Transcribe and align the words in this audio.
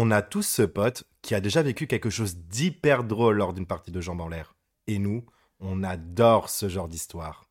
On 0.00 0.12
a 0.12 0.22
tous 0.22 0.46
ce 0.46 0.62
pote 0.62 1.02
qui 1.22 1.34
a 1.34 1.40
déjà 1.40 1.60
vécu 1.60 1.88
quelque 1.88 2.08
chose 2.08 2.36
d'hyper 2.36 3.02
drôle 3.02 3.38
lors 3.38 3.52
d'une 3.52 3.66
partie 3.66 3.90
de 3.90 4.00
jambes 4.00 4.20
en 4.20 4.28
l'air. 4.28 4.54
Et 4.86 5.00
nous, 5.00 5.24
on 5.58 5.82
adore 5.82 6.50
ce 6.50 6.68
genre 6.68 6.86
d'histoire. 6.86 7.50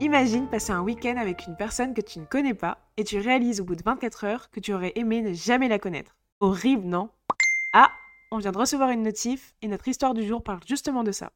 Imagine 0.00 0.46
passer 0.48 0.70
un 0.70 0.82
week-end 0.82 1.16
avec 1.16 1.48
une 1.48 1.56
personne 1.56 1.94
que 1.94 2.02
tu 2.02 2.20
ne 2.20 2.24
connais 2.24 2.54
pas 2.54 2.78
et 2.96 3.02
tu 3.02 3.18
réalises 3.18 3.60
au 3.60 3.64
bout 3.64 3.74
de 3.74 3.82
24 3.82 4.24
heures 4.26 4.50
que 4.52 4.60
tu 4.60 4.72
aurais 4.72 4.92
aimé 4.94 5.22
ne 5.22 5.32
jamais 5.32 5.66
la 5.66 5.80
connaître. 5.80 6.14
Horrible, 6.38 6.86
non? 6.86 7.08
Ah, 7.72 7.90
on 8.30 8.38
vient 8.38 8.52
de 8.52 8.58
recevoir 8.58 8.90
une 8.90 9.02
notif 9.02 9.54
et 9.60 9.66
notre 9.66 9.88
histoire 9.88 10.14
du 10.14 10.24
jour 10.24 10.44
parle 10.44 10.60
justement 10.68 11.02
de 11.02 11.10
ça. 11.10 11.32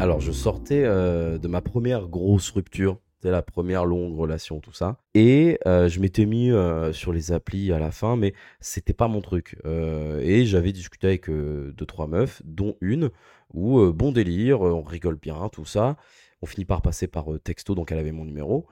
Alors, 0.00 0.22
je 0.22 0.32
sortais 0.32 0.82
euh, 0.82 1.36
de 1.36 1.46
ma 1.46 1.60
première 1.60 2.08
grosse 2.08 2.48
rupture, 2.52 2.96
c'était 3.16 3.30
la 3.30 3.42
première 3.42 3.84
longue 3.84 4.16
relation, 4.16 4.58
tout 4.58 4.72
ça. 4.72 4.96
Et 5.12 5.58
euh, 5.66 5.90
je 5.90 6.00
m'étais 6.00 6.24
mis 6.24 6.50
euh, 6.50 6.90
sur 6.94 7.12
les 7.12 7.32
applis 7.32 7.70
à 7.70 7.78
la 7.78 7.90
fin, 7.90 8.16
mais 8.16 8.32
c'était 8.60 8.94
pas 8.94 9.08
mon 9.08 9.20
truc. 9.20 9.58
et 9.66 10.46
j'avais 10.46 10.72
discuté 10.72 11.06
avec 11.06 11.28
deux, 11.28 11.86
trois 11.86 12.06
meufs, 12.06 12.40
dont 12.46 12.76
une, 12.80 13.10
où 13.52 13.92
bon 13.92 14.10
délire, 14.10 14.62
on 14.62 14.82
rigole 14.82 15.16
bien, 15.16 15.50
tout 15.50 15.66
ça. 15.66 15.98
On 16.40 16.46
finit 16.46 16.64
par 16.64 16.80
passer 16.80 17.06
par 17.06 17.26
texto, 17.44 17.74
donc 17.74 17.92
elle 17.92 17.98
avait 17.98 18.10
mon 18.12 18.24
numéro. 18.24 18.66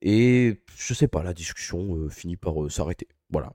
Et 0.00 0.62
je 0.78 0.94
sais 0.94 1.08
pas, 1.08 1.22
la 1.22 1.34
discussion 1.34 2.08
finit 2.08 2.38
par 2.38 2.54
s'arrêter. 2.70 3.06
Voilà. 3.28 3.52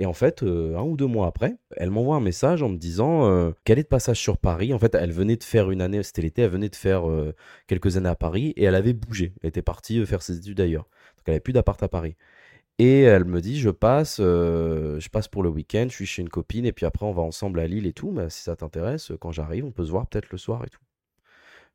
Et 0.00 0.06
en 0.06 0.14
fait, 0.14 0.42
euh, 0.42 0.78
un 0.78 0.82
ou 0.82 0.96
deux 0.96 1.06
mois 1.06 1.26
après, 1.26 1.56
elle 1.76 1.90
m'envoie 1.90 2.16
un 2.16 2.20
message 2.20 2.62
en 2.62 2.70
me 2.70 2.78
disant 2.78 3.26
euh, 3.26 3.52
qu'elle 3.64 3.78
est 3.78 3.82
de 3.82 3.88
passage 3.88 4.18
sur 4.18 4.38
Paris. 4.38 4.72
En 4.72 4.78
fait, 4.78 4.94
elle 4.94 5.12
venait 5.12 5.36
de 5.36 5.44
faire 5.44 5.70
une 5.70 5.82
année, 5.82 6.02
c'était 6.02 6.22
l'été, 6.22 6.40
elle 6.40 6.50
venait 6.50 6.70
de 6.70 6.76
faire 6.76 7.06
euh, 7.06 7.34
quelques 7.66 7.98
années 7.98 8.08
à 8.08 8.14
Paris 8.14 8.54
et 8.56 8.64
elle 8.64 8.76
avait 8.76 8.94
bougé. 8.94 9.34
Elle 9.42 9.50
était 9.50 9.60
partie 9.60 10.04
faire 10.06 10.22
ses 10.22 10.38
études 10.38 10.58
ailleurs. 10.58 10.84
Donc 10.84 11.24
elle 11.26 11.32
n'avait 11.32 11.40
plus 11.40 11.52
d'appart 11.52 11.82
à 11.82 11.88
Paris. 11.88 12.16
Et 12.78 13.02
elle 13.02 13.26
me 13.26 13.42
dit, 13.42 13.60
je 13.60 13.68
passe, 13.68 14.16
je 14.20 15.08
passe 15.10 15.28
pour 15.28 15.42
le 15.42 15.50
week-end, 15.50 15.84
je 15.90 15.94
suis 15.94 16.06
chez 16.06 16.22
une 16.22 16.30
copine 16.30 16.64
et 16.64 16.72
puis 16.72 16.86
après 16.86 17.04
on 17.04 17.12
va 17.12 17.20
ensemble 17.20 17.60
à 17.60 17.66
Lille 17.66 17.86
et 17.86 17.92
tout. 17.92 18.10
Mais 18.10 18.30
si 18.30 18.42
ça 18.42 18.56
t'intéresse, 18.56 19.12
quand 19.20 19.32
j'arrive, 19.32 19.66
on 19.66 19.70
peut 19.70 19.84
se 19.84 19.90
voir 19.90 20.06
peut-être 20.06 20.30
le 20.30 20.38
soir 20.38 20.64
et 20.64 20.70
tout. 20.70 20.80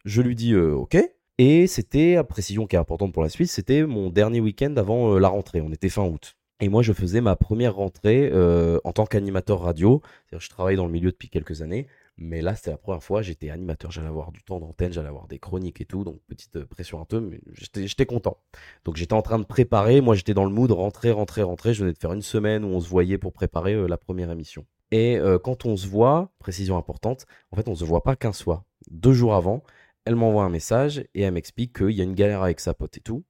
Je 0.04 0.24
lui 0.24 0.36
dis, 0.36 0.56
ok. 0.56 0.98
Et 1.38 1.68
c'était, 1.68 2.16
à 2.16 2.24
précision 2.24 2.66
qui 2.66 2.76
est 2.76 2.80
importante 2.80 3.14
pour 3.14 3.22
la 3.22 3.30
suite, 3.30 3.52
c'était 3.52 3.84
mon 3.86 4.10
dernier 4.10 4.40
week-end 4.40 4.74
avant 4.78 5.20
la 5.20 5.28
rentrée. 5.28 5.62
On 5.62 5.72
était 5.72 5.90
fin 5.90 6.06
août. 6.06 6.36
Et 6.62 6.70
moi, 6.70 6.82
je 6.82 6.94
faisais 6.94 7.20
ma 7.20 7.36
première 7.36 7.76
rentrée 7.76 8.30
euh, 8.32 8.80
en 8.86 8.94
tant 8.94 9.06
qu'animateur 9.06 9.60
radio. 9.60 10.02
je 10.32 10.50
travaille 10.50 10.78
dans 10.78 10.86
le 10.86 10.92
milieu 10.92 11.12
depuis 11.12 11.30
quelques 11.30 11.62
années, 11.62 11.88
mais 12.18 12.42
là, 12.42 12.56
c'était 12.56 12.72
la 12.72 12.78
première 12.78 13.04
fois. 13.04 13.22
J'étais 13.22 13.50
animateur, 13.50 13.92
j'allais 13.92 14.08
avoir 14.08 14.32
du 14.32 14.42
temps 14.42 14.62
d'antenne, 14.62 14.94
j'allais 14.94 15.10
avoir 15.10 15.28
des 15.28 15.38
chroniques 15.38 15.82
et 15.82 15.86
tout. 15.86 16.06
Donc, 16.06 16.22
petite 16.28 16.56
euh, 16.56 16.66
pression 16.66 17.02
un 17.02 17.06
peu, 17.06 17.20
mais 17.20 17.42
j'étais 17.52 18.06
content. 18.06 18.38
Donc, 18.86 18.96
j'étais 18.96 19.14
en 19.14 19.22
train 19.22 19.38
de 19.38 19.44
préparer. 19.44 20.00
Moi, 20.00 20.16
j'étais 20.16 20.34
dans 20.34 20.46
le 20.46 20.52
mood 20.52 20.72
rentrer, 20.72 21.12
rentrer, 21.12 21.44
rentrer. 21.44 21.74
Je 21.74 21.82
venais 21.82 21.94
de 21.94 21.98
faire 21.98 22.14
une 22.14 22.22
semaine 22.22 22.64
où 22.64 22.70
on 22.70 22.80
se 22.80 22.88
voyait 22.88 23.18
pour 23.18 23.34
préparer 23.34 23.74
euh, 23.74 23.88
la 23.88 23.98
première 23.98 24.32
émission. 24.32 24.66
Et 24.92 25.20
quand 25.44 25.66
on 25.66 25.76
se 25.76 25.88
voit, 25.88 26.32
précision 26.40 26.78
importante, 26.78 27.26
en 27.52 27.58
fait, 27.58 27.68
on 27.68 27.76
se 27.76 27.84
voit 27.84 28.04
pas 28.04 28.16
qu'un 28.16 28.32
soir. 28.32 28.64
Deux 28.90 29.12
jours 29.12 29.34
avant, 29.34 29.64
elle 30.06 30.16
m'envoie 30.16 30.44
un 30.44 30.50
message 30.50 31.00
et 31.16 31.22
elle 31.24 31.34
m'explique 31.34 31.76
qu'il 31.76 31.90
y 31.90 32.02
a 32.02 32.04
une 32.04 32.14
galère 32.14 32.44
avec 32.44 32.62
sa 32.62 32.74
pote 32.74 32.96
et 32.96 33.02
tout. 33.02 33.26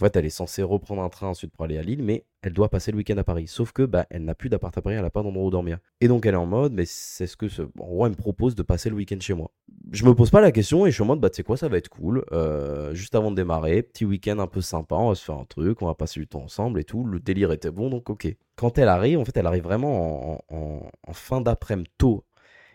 En 0.00 0.04
fait, 0.06 0.16
elle 0.16 0.24
est 0.24 0.30
censée 0.30 0.62
reprendre 0.62 1.02
un 1.02 1.10
train 1.10 1.26
ensuite 1.26 1.52
pour 1.52 1.66
aller 1.66 1.76
à 1.76 1.82
Lille, 1.82 2.02
mais 2.02 2.24
elle 2.40 2.54
doit 2.54 2.70
passer 2.70 2.90
le 2.90 2.96
week-end 2.96 3.18
à 3.18 3.24
Paris. 3.24 3.46
Sauf 3.46 3.72
que 3.72 3.82
bah, 3.82 4.06
elle 4.08 4.24
n'a 4.24 4.34
plus 4.34 4.48
d'appart 4.48 4.74
à 4.78 4.80
Paris, 4.80 4.94
elle 4.96 5.02
n'a 5.02 5.10
pas 5.10 5.22
d'endroit 5.22 5.44
où 5.44 5.50
dormir. 5.50 5.76
Et 6.00 6.08
donc 6.08 6.24
elle 6.24 6.32
est 6.32 6.38
en 6.38 6.46
mode, 6.46 6.72
mais 6.72 6.86
c'est 6.86 7.26
ce 7.26 7.36
que 7.36 7.48
ce... 7.48 7.60
en 7.60 7.68
gros, 7.76 8.06
elle 8.06 8.12
me 8.12 8.16
propose 8.16 8.54
de 8.54 8.62
passer 8.62 8.88
le 8.88 8.96
week-end 8.96 9.18
chez 9.20 9.34
moi. 9.34 9.50
Je 9.92 10.06
me 10.06 10.14
pose 10.14 10.30
pas 10.30 10.40
la 10.40 10.52
question 10.52 10.86
et 10.86 10.90
je 10.90 10.94
suis 10.94 11.02
en 11.02 11.06
mode, 11.06 11.20
bah 11.20 11.28
tu 11.28 11.36
sais 11.36 11.42
quoi, 11.42 11.58
ça 11.58 11.68
va 11.68 11.76
être 11.76 11.90
cool. 11.90 12.24
Euh, 12.32 12.94
juste 12.94 13.14
avant 13.14 13.30
de 13.30 13.36
démarrer, 13.36 13.82
petit 13.82 14.06
week-end 14.06 14.38
un 14.38 14.46
peu 14.46 14.62
sympa, 14.62 14.94
on 14.94 15.10
va 15.10 15.14
se 15.14 15.22
faire 15.22 15.36
un 15.36 15.44
truc, 15.44 15.82
on 15.82 15.86
va 15.86 15.94
passer 15.94 16.18
du 16.18 16.26
temps 16.26 16.44
ensemble 16.44 16.80
et 16.80 16.84
tout. 16.84 17.04
Le 17.04 17.20
délire 17.20 17.52
était 17.52 17.70
bon, 17.70 17.90
donc 17.90 18.08
ok. 18.08 18.34
Quand 18.56 18.78
elle 18.78 18.88
arrive, 18.88 19.18
en 19.18 19.26
fait, 19.26 19.36
elle 19.36 19.46
arrive 19.46 19.64
vraiment 19.64 20.42
en, 20.48 20.90
en 21.06 21.12
fin 21.12 21.42
d'après-midi 21.42 21.90
tôt 21.98 22.24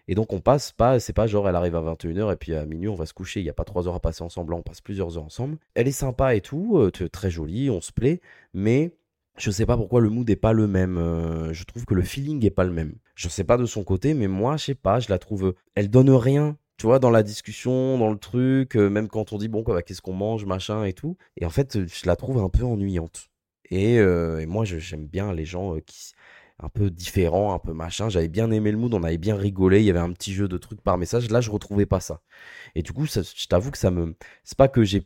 et 0.07 0.15
donc 0.15 0.33
on 0.33 0.39
passe 0.39 0.71
pas, 0.71 0.99
c'est 0.99 1.13
pas 1.13 1.27
genre 1.27 1.49
elle 1.49 1.55
arrive 1.55 1.75
à 1.75 1.81
21h 1.81 2.31
et 2.31 2.35
puis 2.35 2.53
à 2.53 2.65
minuit 2.65 2.87
on 2.87 2.95
va 2.95 3.05
se 3.05 3.13
coucher, 3.13 3.39
il 3.39 3.43
n'y 3.43 3.49
a 3.49 3.53
pas 3.53 3.63
trois 3.63 3.87
heures 3.87 3.95
à 3.95 3.99
passer 3.99 4.23
ensemble, 4.23 4.53
on 4.53 4.61
passe 4.61 4.81
plusieurs 4.81 5.17
heures 5.17 5.23
ensemble. 5.23 5.57
Elle 5.73 5.87
est 5.87 5.91
sympa 5.91 6.35
et 6.35 6.41
tout, 6.41 6.77
euh, 6.77 6.91
très 6.91 7.31
jolie, 7.31 7.69
on 7.69 7.81
se 7.81 7.91
plaît, 7.91 8.21
mais 8.53 8.91
je 9.37 9.51
sais 9.51 9.65
pas 9.65 9.77
pourquoi 9.77 10.01
le 10.01 10.09
mood 10.09 10.27
n'est 10.27 10.35
pas 10.35 10.53
le 10.53 10.67
même. 10.67 10.97
Euh, 10.97 11.53
je 11.53 11.63
trouve 11.65 11.85
que 11.85 11.93
le 11.93 12.03
feeling 12.03 12.45
est 12.45 12.51
pas 12.51 12.63
le 12.63 12.71
même. 12.71 12.95
Je 13.15 13.29
sais 13.29 13.43
pas 13.43 13.57
de 13.57 13.65
son 13.65 13.83
côté, 13.83 14.13
mais 14.13 14.27
moi 14.27 14.57
je 14.57 14.65
sais 14.65 14.75
pas, 14.75 14.99
je 14.99 15.09
la 15.09 15.19
trouve, 15.19 15.55
elle 15.75 15.89
donne 15.89 16.11
rien. 16.11 16.57
Tu 16.77 16.87
vois, 16.87 16.99
dans 16.99 17.09
la 17.09 17.23
discussion, 17.23 17.97
dans 17.97 18.11
le 18.11 18.17
truc, 18.17 18.75
euh, 18.75 18.89
même 18.89 19.07
quand 19.07 19.31
on 19.31 19.37
dit 19.37 19.47
bon, 19.47 19.63
quoi, 19.63 19.75
bah, 19.75 19.81
qu'est-ce 19.81 20.01
qu'on 20.01 20.13
mange, 20.13 20.45
machin 20.45 20.83
et 20.83 20.93
tout. 20.93 21.17
Et 21.37 21.45
en 21.45 21.49
fait, 21.49 21.87
je 21.87 22.05
la 22.05 22.17
trouve 22.17 22.39
un 22.39 22.49
peu 22.49 22.63
ennuyante. 22.63 23.29
Et, 23.71 23.95
et 23.95 24.45
moi, 24.45 24.63
j'aime 24.65 25.07
bien 25.07 25.33
les 25.33 25.45
gens 25.45 25.77
qui, 25.87 26.13
un 26.59 26.69
peu 26.69 26.89
différent, 26.89 27.53
un 27.53 27.59
peu 27.59 27.73
machin. 27.73 28.09
J'avais 28.09 28.27
bien 28.27 28.51
aimé 28.51 28.71
le 28.71 28.77
mood, 28.77 28.93
on 28.93 29.03
avait 29.03 29.17
bien 29.17 29.35
rigolé, 29.35 29.81
il 29.81 29.85
y 29.85 29.89
avait 29.89 29.99
un 29.99 30.11
petit 30.11 30.33
jeu 30.33 30.47
de 30.47 30.57
trucs 30.57 30.81
par 30.81 30.97
message. 30.97 31.29
Là, 31.29 31.41
je 31.41 31.51
retrouvais 31.51 31.85
pas 31.85 31.99
ça. 31.99 32.21
Et 32.75 32.81
du 32.81 32.93
coup, 32.93 33.05
je 33.05 33.47
t'avoue 33.47 33.71
que 33.71 33.77
ça 33.77 33.91
me. 33.91 34.15
C'est 34.43 34.57
pas 34.57 34.67
que 34.67 34.83
j'ai. 34.83 35.05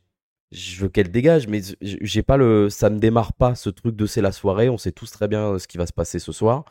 Je 0.51 0.81
veux 0.81 0.89
qu'elle 0.89 1.11
dégage, 1.11 1.47
mais 1.47 1.61
j'ai 1.81 2.23
pas 2.23 2.37
le. 2.37 2.69
Ça 2.69 2.89
ne 2.89 2.99
démarre 2.99 3.33
pas 3.33 3.55
ce 3.55 3.69
truc 3.69 3.95
de 3.95 4.05
c'est 4.05 4.21
la 4.21 4.31
soirée. 4.31 4.69
On 4.69 4.77
sait 4.77 4.91
tous 4.91 5.11
très 5.11 5.27
bien 5.27 5.57
ce 5.59 5.67
qui 5.67 5.77
va 5.77 5.85
se 5.87 5.93
passer 5.93 6.19
ce 6.19 6.31
soir. 6.31 6.65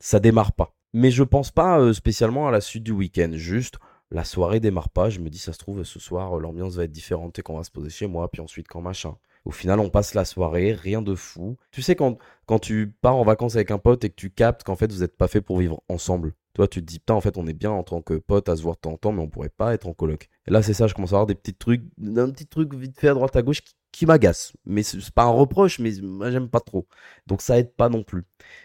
Ça 0.00 0.20
démarre 0.20 0.52
pas. 0.52 0.74
Mais 0.94 1.10
je 1.10 1.22
pense 1.22 1.50
pas 1.50 1.80
euh, 1.80 1.92
spécialement 1.92 2.48
à 2.48 2.50
la 2.50 2.60
suite 2.60 2.84
du 2.84 2.92
week-end. 2.92 3.30
Juste, 3.32 3.78
la 4.10 4.24
soirée 4.24 4.60
démarre 4.60 4.88
pas. 4.90 5.10
Je 5.10 5.20
me 5.20 5.28
dis, 5.30 5.38
ça 5.38 5.52
se 5.52 5.58
trouve, 5.58 5.82
ce 5.84 6.00
soir, 6.00 6.38
l'ambiance 6.38 6.76
va 6.76 6.84
être 6.84 6.92
différente 6.92 7.38
et 7.38 7.42
qu'on 7.42 7.56
va 7.58 7.64
se 7.64 7.70
poser 7.70 7.90
chez 7.90 8.06
moi. 8.06 8.30
Puis 8.30 8.40
ensuite, 8.42 8.68
quand 8.68 8.80
machin. 8.80 9.16
Au 9.48 9.50
final, 9.50 9.80
on 9.80 9.88
passe 9.88 10.12
la 10.12 10.26
soirée, 10.26 10.74
rien 10.74 11.00
de 11.00 11.14
fou. 11.14 11.56
Tu 11.70 11.80
sais, 11.80 11.96
quand, 11.96 12.18
quand 12.44 12.58
tu 12.58 12.94
pars 13.00 13.16
en 13.16 13.24
vacances 13.24 13.56
avec 13.56 13.70
un 13.70 13.78
pote 13.78 14.04
et 14.04 14.10
que 14.10 14.14
tu 14.14 14.28
captes 14.28 14.62
qu'en 14.62 14.76
fait, 14.76 14.92
vous 14.92 15.00
n'êtes 15.00 15.16
pas 15.16 15.26
fait 15.26 15.40
pour 15.40 15.58
vivre 15.58 15.80
ensemble. 15.88 16.34
Toi, 16.52 16.68
tu 16.68 16.80
te 16.80 16.84
dis, 16.84 16.98
putain, 16.98 17.14
en 17.14 17.22
fait, 17.22 17.38
on 17.38 17.46
est 17.46 17.54
bien 17.54 17.70
en 17.70 17.82
tant 17.82 18.02
que 18.02 18.12
pote 18.12 18.50
à 18.50 18.56
se 18.56 18.62
voir 18.62 18.74
de 18.74 18.80
temps 18.80 18.92
en 18.92 18.98
temps, 18.98 19.10
mais 19.10 19.22
on 19.22 19.28
pourrait 19.30 19.48
pas 19.48 19.72
être 19.72 19.86
en 19.86 19.94
coloc. 19.94 20.28
Et 20.46 20.50
là, 20.50 20.60
c'est 20.60 20.74
ça, 20.74 20.86
je 20.86 20.92
commence 20.92 21.12
à 21.12 21.16
avoir 21.16 21.26
des 21.26 21.34
petits 21.34 21.54
trucs, 21.54 21.82
un 21.98 22.28
petit 22.28 22.46
truc 22.46 22.74
vite 22.74 23.00
fait 23.00 23.08
à 23.08 23.14
droite 23.14 23.36
à 23.36 23.40
gauche 23.42 23.62
qui, 23.90 24.04
m'agace. 24.04 24.52
Mais 24.66 24.82
c'est 24.82 25.10
pas 25.12 25.24
un 25.24 25.30
reproche, 25.30 25.78
mais 25.78 25.92
moi, 26.02 26.30
j'aime 26.30 26.50
pas 26.50 26.60
trop. 26.60 26.86
Donc, 27.26 27.40
ça 27.40 27.58
aide 27.58 27.72
pas 27.74 27.88
non 27.88 28.02
plus. 28.02 28.24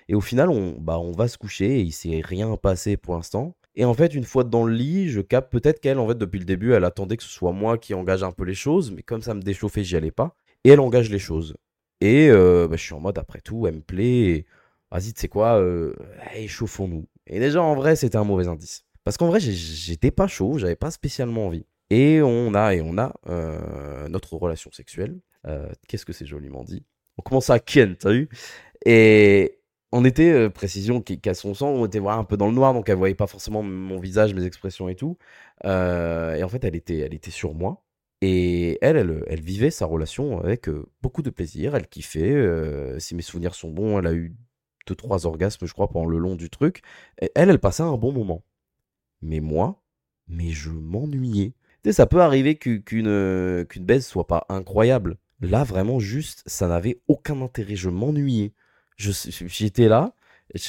Et 0.09 0.15
au 0.15 0.21
final, 0.21 0.49
on, 0.49 0.75
bah, 0.81 0.99
on 0.99 1.13
va 1.13 1.29
se 1.29 1.37
coucher 1.37 1.79
et 1.79 1.81
il 1.81 1.93
s'est 1.93 2.19
rien 2.21 2.57
passé 2.57 2.97
pour 2.97 3.15
l'instant. 3.15 3.55
Et 3.75 3.85
en 3.85 3.93
fait, 3.93 4.13
une 4.13 4.25
fois 4.25 4.43
dans 4.43 4.65
le 4.65 4.73
lit, 4.73 5.07
je 5.07 5.21
capte 5.21 5.49
peut-être 5.49 5.79
qu'elle, 5.79 5.97
en 5.97 6.09
fait, 6.09 6.17
depuis 6.17 6.39
le 6.39 6.45
début, 6.45 6.73
elle 6.73 6.83
attendait 6.83 7.15
que 7.15 7.23
ce 7.23 7.29
soit 7.29 7.53
moi 7.53 7.77
qui 7.77 7.93
engage 7.93 8.21
un 8.21 8.33
peu 8.33 8.43
les 8.43 8.53
choses, 8.53 8.91
mais 8.91 9.01
comme 9.01 9.21
ça 9.21 9.33
me 9.33 9.41
déchauffait, 9.41 9.85
j'y 9.85 9.95
allais 9.95 10.11
pas 10.11 10.35
et 10.63 10.69
elle 10.69 10.79
engage 10.79 11.09
les 11.09 11.19
choses. 11.19 11.55
Et 12.01 12.29
euh, 12.29 12.67
bah, 12.67 12.75
je 12.75 12.83
suis 12.83 12.93
en 12.93 12.99
mode, 12.99 13.17
après 13.17 13.39
tout, 13.39 13.65
elle 13.67 13.75
me 13.75 13.81
plaît. 13.81 14.45
Vas-y, 14.91 15.13
tu 15.13 15.21
sais 15.21 15.27
quoi, 15.29 15.59
euh, 15.59 15.93
échauffons-nous. 16.35 17.07
Et 17.27 17.39
déjà, 17.39 17.61
en 17.61 17.75
vrai, 17.75 17.95
c'était 17.95 18.17
un 18.17 18.25
mauvais 18.25 18.47
indice. 18.47 18.83
Parce 19.05 19.17
qu'en 19.17 19.27
vrai, 19.27 19.39
j'étais 19.39 20.11
pas 20.11 20.27
chaud, 20.27 20.57
j'avais 20.57 20.75
pas 20.75 20.91
spécialement 20.91 21.47
envie. 21.47 21.65
Et 21.89 22.21
on 22.21 22.53
a, 22.55 22.75
et 22.75 22.81
on 22.81 22.97
a 22.97 23.13
euh, 23.29 24.07
notre 24.09 24.35
relation 24.35 24.71
sexuelle. 24.71 25.19
Qu'est-ce 25.87 26.05
que 26.05 26.13
c'est 26.13 26.25
joliment 26.25 26.63
dit 26.63 26.85
On 27.17 27.21
commence 27.21 27.49
à 27.49 27.59
Ken, 27.59 27.97
t'as 27.97 28.11
vu? 28.11 28.29
Et 28.85 29.59
on 29.91 30.05
était, 30.05 30.49
précision 30.49 31.01
qu'à 31.01 31.33
son 31.33 31.53
sang, 31.53 31.69
on 31.69 31.85
était 31.85 31.99
voir 31.99 32.17
un 32.17 32.23
peu 32.23 32.37
dans 32.37 32.47
le 32.47 32.53
noir, 32.53 32.73
donc 32.73 32.87
elle 32.87 32.95
voyait 32.95 33.15
pas 33.15 33.27
forcément 33.27 33.61
mon 33.61 33.99
visage, 33.99 34.33
mes 34.33 34.45
expressions 34.45 34.87
et 34.87 34.95
tout. 34.95 35.17
et 35.65 36.43
en 36.43 36.49
fait, 36.49 36.63
elle 36.63 36.75
était, 36.75 36.99
elle 36.99 37.13
était 37.13 37.31
sur 37.31 37.53
moi. 37.53 37.83
Et 38.25 38.77
elle, 38.81 39.23
elle, 39.27 39.41
vivait 39.41 39.71
sa 39.71 39.85
relation 39.85 40.39
avec 40.39 40.69
beaucoup 41.01 41.21
de 41.21 41.29
plaisir, 41.29 41.75
elle 41.75 41.87
kiffait. 41.87 42.95
si 42.99 43.15
mes 43.15 43.21
souvenirs 43.21 43.55
sont 43.55 43.71
bons, 43.71 43.99
elle 43.99 44.07
a 44.07 44.13
eu 44.13 44.33
deux, 44.87 44.95
trois 44.95 45.25
orgasmes, 45.25 45.65
je 45.65 45.73
crois, 45.73 45.89
pendant 45.89 46.05
le 46.05 46.17
long 46.17 46.35
du 46.35 46.49
truc. 46.49 46.83
elle, 47.17 47.49
elle 47.49 47.59
passait 47.59 47.83
un 47.83 47.97
bon 47.97 48.13
moment. 48.13 48.43
Mais 49.21 49.39
moi, 49.39 49.83
mais 50.27 50.51
je 50.51 50.69
m'ennuyais. 50.69 51.53
Tu 51.83 51.89
sais, 51.89 51.93
ça 51.93 52.05
peut 52.07 52.21
arriver 52.21 52.55
qu'une 52.55 52.83
qu'une 52.83 53.85
baisse 53.85 54.07
soit 54.07 54.27
pas 54.27 54.45
incroyable. 54.49 55.17
Là, 55.41 55.63
vraiment, 55.65 55.99
juste, 55.99 56.43
ça 56.45 56.67
n'avait 56.67 57.01
aucun 57.07 57.41
intérêt. 57.41 57.75
Je 57.75 57.89
m'ennuyais. 57.89 58.53
J'étais 58.97 59.87
là, 59.89 60.15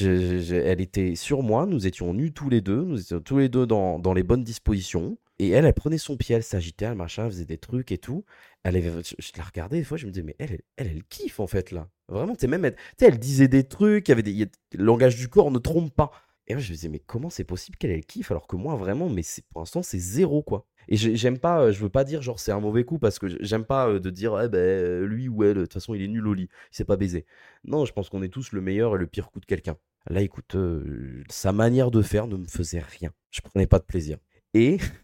elle 0.00 0.80
était 0.80 1.14
sur 1.14 1.42
moi, 1.42 1.66
nous 1.66 1.86
étions 1.86 2.14
nus 2.14 2.32
tous 2.32 2.48
les 2.48 2.60
deux, 2.60 2.82
nous 2.82 3.00
étions 3.00 3.20
tous 3.20 3.38
les 3.38 3.48
deux 3.48 3.66
dans, 3.66 3.98
dans 3.98 4.14
les 4.14 4.22
bonnes 4.22 4.44
dispositions. 4.44 5.18
Et 5.38 5.50
elle, 5.50 5.64
elle 5.64 5.74
prenait 5.74 5.98
son 5.98 6.16
pied, 6.16 6.36
elle 6.36 6.44
s'agitait, 6.44 6.84
elle 6.86 6.94
machin, 6.94 7.26
faisait 7.28 7.44
des 7.44 7.58
trucs 7.58 7.90
et 7.92 7.98
tout. 7.98 8.24
Elle 8.62 8.80
je, 8.82 9.32
la 9.36 9.44
regardais 9.44 9.78
des 9.78 9.84
fois, 9.84 9.96
je 9.96 10.06
me 10.06 10.12
disais, 10.12 10.24
mais 10.24 10.36
elle, 10.38 10.60
elle, 10.76 10.86
elle, 10.86 11.04
kiffe 11.04 11.40
en 11.40 11.46
fait 11.46 11.70
là. 11.72 11.88
Vraiment, 12.08 12.36
tu 12.36 12.46
même, 12.46 12.64
elle, 12.64 12.76
elle 13.00 13.18
disait 13.18 13.48
des 13.48 13.64
trucs, 13.66 14.08
il 14.08 14.10
y 14.10 14.12
avait 14.12 14.22
des, 14.22 14.48
le 14.74 14.84
langage 14.84 15.16
du 15.16 15.28
corps 15.28 15.50
ne 15.50 15.58
trompe 15.58 15.92
pas. 15.94 16.12
Et 16.46 16.54
moi, 16.54 16.60
je 16.62 16.68
me 16.70 16.74
disais, 16.74 16.88
mais 16.88 16.98
comment 17.00 17.30
c'est 17.30 17.44
possible 17.44 17.76
qu'elle, 17.78 17.90
elle 17.90 18.04
kiffe 18.04 18.30
alors 18.30 18.46
que 18.46 18.56
moi, 18.56 18.76
vraiment, 18.76 19.08
mais 19.08 19.22
pour 19.50 19.60
l'instant, 19.62 19.82
c'est 19.82 19.98
zéro 19.98 20.42
quoi. 20.42 20.66
Et 20.88 20.96
j'ai- 20.96 21.16
j'aime 21.16 21.38
pas, 21.38 21.62
euh, 21.62 21.72
je 21.72 21.80
veux 21.80 21.88
pas 21.88 22.04
dire 22.04 22.20
genre 22.22 22.38
c'est 22.38 22.52
un 22.52 22.60
mauvais 22.60 22.84
coup 22.84 22.98
parce 22.98 23.18
que 23.18 23.26
j'aime 23.42 23.64
pas 23.64 23.88
euh, 23.88 24.00
de 24.00 24.10
dire 24.10 24.38
eh 24.42 24.48
ben 24.50 24.58
euh, 24.58 25.06
lui 25.06 25.28
ou 25.28 25.42
elle, 25.42 25.54
de 25.56 25.60
toute 25.62 25.72
façon 25.72 25.94
il 25.94 26.02
est 26.02 26.08
nul 26.08 26.26
au 26.26 26.34
lit, 26.34 26.48
il 26.72 26.76
sait 26.76 26.84
pas 26.84 26.96
baiser. 26.96 27.24
Non, 27.64 27.86
je 27.86 27.92
pense 27.94 28.10
qu'on 28.10 28.22
est 28.22 28.28
tous 28.28 28.52
le 28.52 28.60
meilleur 28.60 28.94
et 28.94 28.98
le 28.98 29.06
pire 29.06 29.30
coup 29.30 29.40
de 29.40 29.46
quelqu'un. 29.46 29.76
Là, 30.10 30.20
écoute, 30.20 30.54
sa 31.30 31.52
manière 31.52 31.90
de 31.90 32.02
faire 32.02 32.26
ne 32.26 32.36
me 32.36 32.46
faisait 32.46 32.80
rien. 32.80 33.10
Je 33.30 33.40
prenais 33.40 33.66
pas 33.66 33.78
de 33.78 33.84
plaisir. 33.84 34.18
Et 34.52 34.76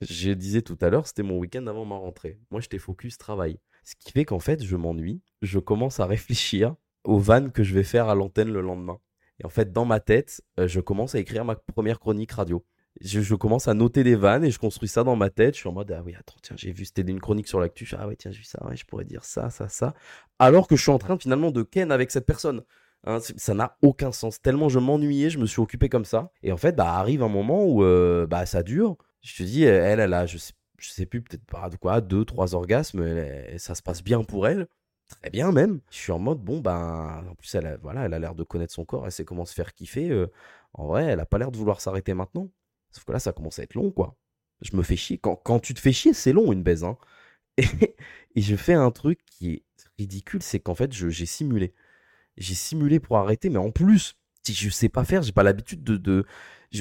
je 0.00 0.32
disais 0.32 0.62
tout 0.62 0.78
à 0.80 0.90
l'heure, 0.90 1.06
c'était 1.06 1.22
mon 1.22 1.38
week-end 1.38 1.66
avant 1.66 1.84
ma 1.84 1.96
rentrée. 1.96 2.38
Moi, 2.50 2.60
j'étais 2.60 2.78
focus 2.78 3.18
travail. 3.18 3.58
Ce 3.84 3.94
qui 3.96 4.12
fait 4.12 4.24
qu'en 4.24 4.40
fait, 4.40 4.62
je 4.62 4.76
m'ennuie. 4.76 5.20
Je 5.42 5.58
commence 5.58 6.00
à 6.00 6.06
réfléchir 6.06 6.74
aux 7.04 7.18
vannes 7.18 7.52
que 7.52 7.62
je 7.62 7.74
vais 7.74 7.84
faire 7.84 8.08
à 8.08 8.14
l'antenne 8.14 8.52
le 8.52 8.60
lendemain. 8.60 8.98
Et 9.40 9.46
en 9.46 9.48
fait, 9.48 9.72
dans 9.72 9.84
ma 9.84 10.00
tête, 10.00 10.42
euh, 10.58 10.68
je 10.68 10.80
commence 10.80 11.14
à 11.14 11.18
écrire 11.18 11.44
ma 11.44 11.56
première 11.56 11.98
chronique 11.98 12.32
radio. 12.32 12.64
Je, 13.00 13.34
commence 13.34 13.68
à 13.68 13.74
noter 13.74 14.04
des 14.04 14.16
vannes 14.16 14.44
et 14.44 14.50
je 14.50 14.58
construis 14.58 14.88
ça 14.88 15.04
dans 15.04 15.16
ma 15.16 15.30
tête. 15.30 15.54
Je 15.54 15.60
suis 15.60 15.68
en 15.68 15.72
mode, 15.72 15.90
ah 15.92 16.02
oui, 16.04 16.14
attends, 16.18 16.36
tiens, 16.42 16.56
j'ai 16.58 16.72
vu, 16.72 16.84
c'était 16.84 17.02
une 17.02 17.20
chronique 17.20 17.48
sur 17.48 17.60
l'actu. 17.60 17.88
Ah 17.96 18.06
ouais, 18.06 18.16
tiens, 18.16 18.30
j'ai 18.30 18.38
vu 18.38 18.44
ça, 18.44 18.60
je 18.74 18.84
pourrais 18.84 19.04
dire 19.04 19.24
ça, 19.24 19.48
ça, 19.48 19.68
ça. 19.68 19.94
Alors 20.38 20.66
que 20.66 20.76
je 20.76 20.82
suis 20.82 20.90
en 20.90 20.98
train 20.98 21.16
finalement 21.18 21.50
de 21.50 21.62
ken 21.62 21.92
avec 21.92 22.10
cette 22.10 22.26
personne. 22.26 22.62
Hein, 23.04 23.18
ça 23.20 23.54
n'a 23.54 23.78
aucun 23.80 24.12
sens. 24.12 24.42
Tellement 24.42 24.68
je 24.68 24.78
m'ennuyais, 24.78 25.30
je 25.30 25.38
me 25.38 25.46
suis 25.46 25.60
occupé 25.60 25.88
comme 25.88 26.04
ça. 26.04 26.32
Et 26.42 26.52
en 26.52 26.58
fait, 26.58 26.76
bah, 26.76 26.92
arrive 26.94 27.22
un 27.22 27.28
moment 27.28 27.64
où 27.64 27.82
euh, 27.82 28.26
bah, 28.26 28.44
ça 28.44 28.62
dure. 28.62 28.96
Je 29.22 29.36
te 29.36 29.42
dis, 29.42 29.64
elle, 29.64 30.00
elle 30.00 30.14
a, 30.14 30.26
je 30.26 30.38
sais, 30.38 30.52
je 30.78 30.88
sais 30.90 31.06
plus, 31.06 31.22
peut-être 31.22 31.44
pas 31.44 31.68
de 31.68 31.76
quoi, 31.76 32.00
deux, 32.00 32.24
trois 32.24 32.54
orgasmes. 32.54 33.04
ça 33.58 33.74
se 33.74 33.82
passe 33.82 34.02
bien 34.02 34.22
pour 34.24 34.46
elle. 34.46 34.66
Très 35.08 35.30
bien 35.30 35.52
même. 35.52 35.80
Je 35.90 35.96
suis 35.96 36.12
en 36.12 36.18
mode, 36.18 36.38
bon, 36.40 36.60
ben, 36.60 37.24
en 37.28 37.34
plus, 37.34 37.54
elle 37.54 37.66
a, 37.66 37.76
voilà, 37.78 38.04
elle 38.06 38.14
a 38.14 38.18
l'air 38.18 38.34
de 38.34 38.44
connaître 38.44 38.72
son 38.72 38.84
corps, 38.84 39.04
elle 39.06 39.12
sait 39.12 39.24
comment 39.24 39.44
se 39.44 39.54
faire 39.54 39.74
kiffer. 39.74 40.10
euh, 40.10 40.28
en 40.72 40.86
vrai, 40.86 41.04
elle 41.04 41.20
a 41.20 41.26
pas 41.26 41.38
l'air 41.38 41.50
de 41.50 41.56
vouloir 41.56 41.80
s'arrêter 41.80 42.14
maintenant. 42.14 42.48
Sauf 42.92 43.04
que 43.04 43.12
là, 43.12 43.18
ça 43.18 43.32
commence 43.32 43.58
à 43.58 43.64
être 43.64 43.74
long, 43.74 43.90
quoi. 43.90 44.16
Je 44.62 44.76
me 44.76 44.82
fais 44.82 44.96
chier. 44.96 45.18
Quand, 45.18 45.36
quand 45.36 45.58
tu 45.60 45.74
te 45.74 45.80
fais 45.80 45.92
chier, 45.92 46.12
c'est 46.14 46.32
long, 46.32 46.52
une 46.52 46.62
baise. 46.62 46.84
Hein. 46.84 46.96
Et, 48.36 48.42
je 48.42 48.56
fais 48.56 48.74
un 48.74 48.90
truc 48.90 49.20
qui 49.26 49.52
est 49.54 49.64
ridicule, 49.98 50.42
c'est 50.42 50.60
qu'en 50.60 50.74
fait, 50.74 50.92
j'ai 50.92 51.26
simulé. 51.26 51.74
J'ai 52.36 52.54
simulé 52.54 53.00
pour 53.00 53.18
arrêter, 53.18 53.50
mais 53.50 53.58
en 53.58 53.70
plus, 53.70 54.16
je 54.48 54.70
sais 54.70 54.88
pas 54.88 55.04
faire, 55.04 55.22
j'ai 55.22 55.32
pas 55.32 55.42
l'habitude 55.42 55.82
de, 55.84 55.96
de- 55.96 56.26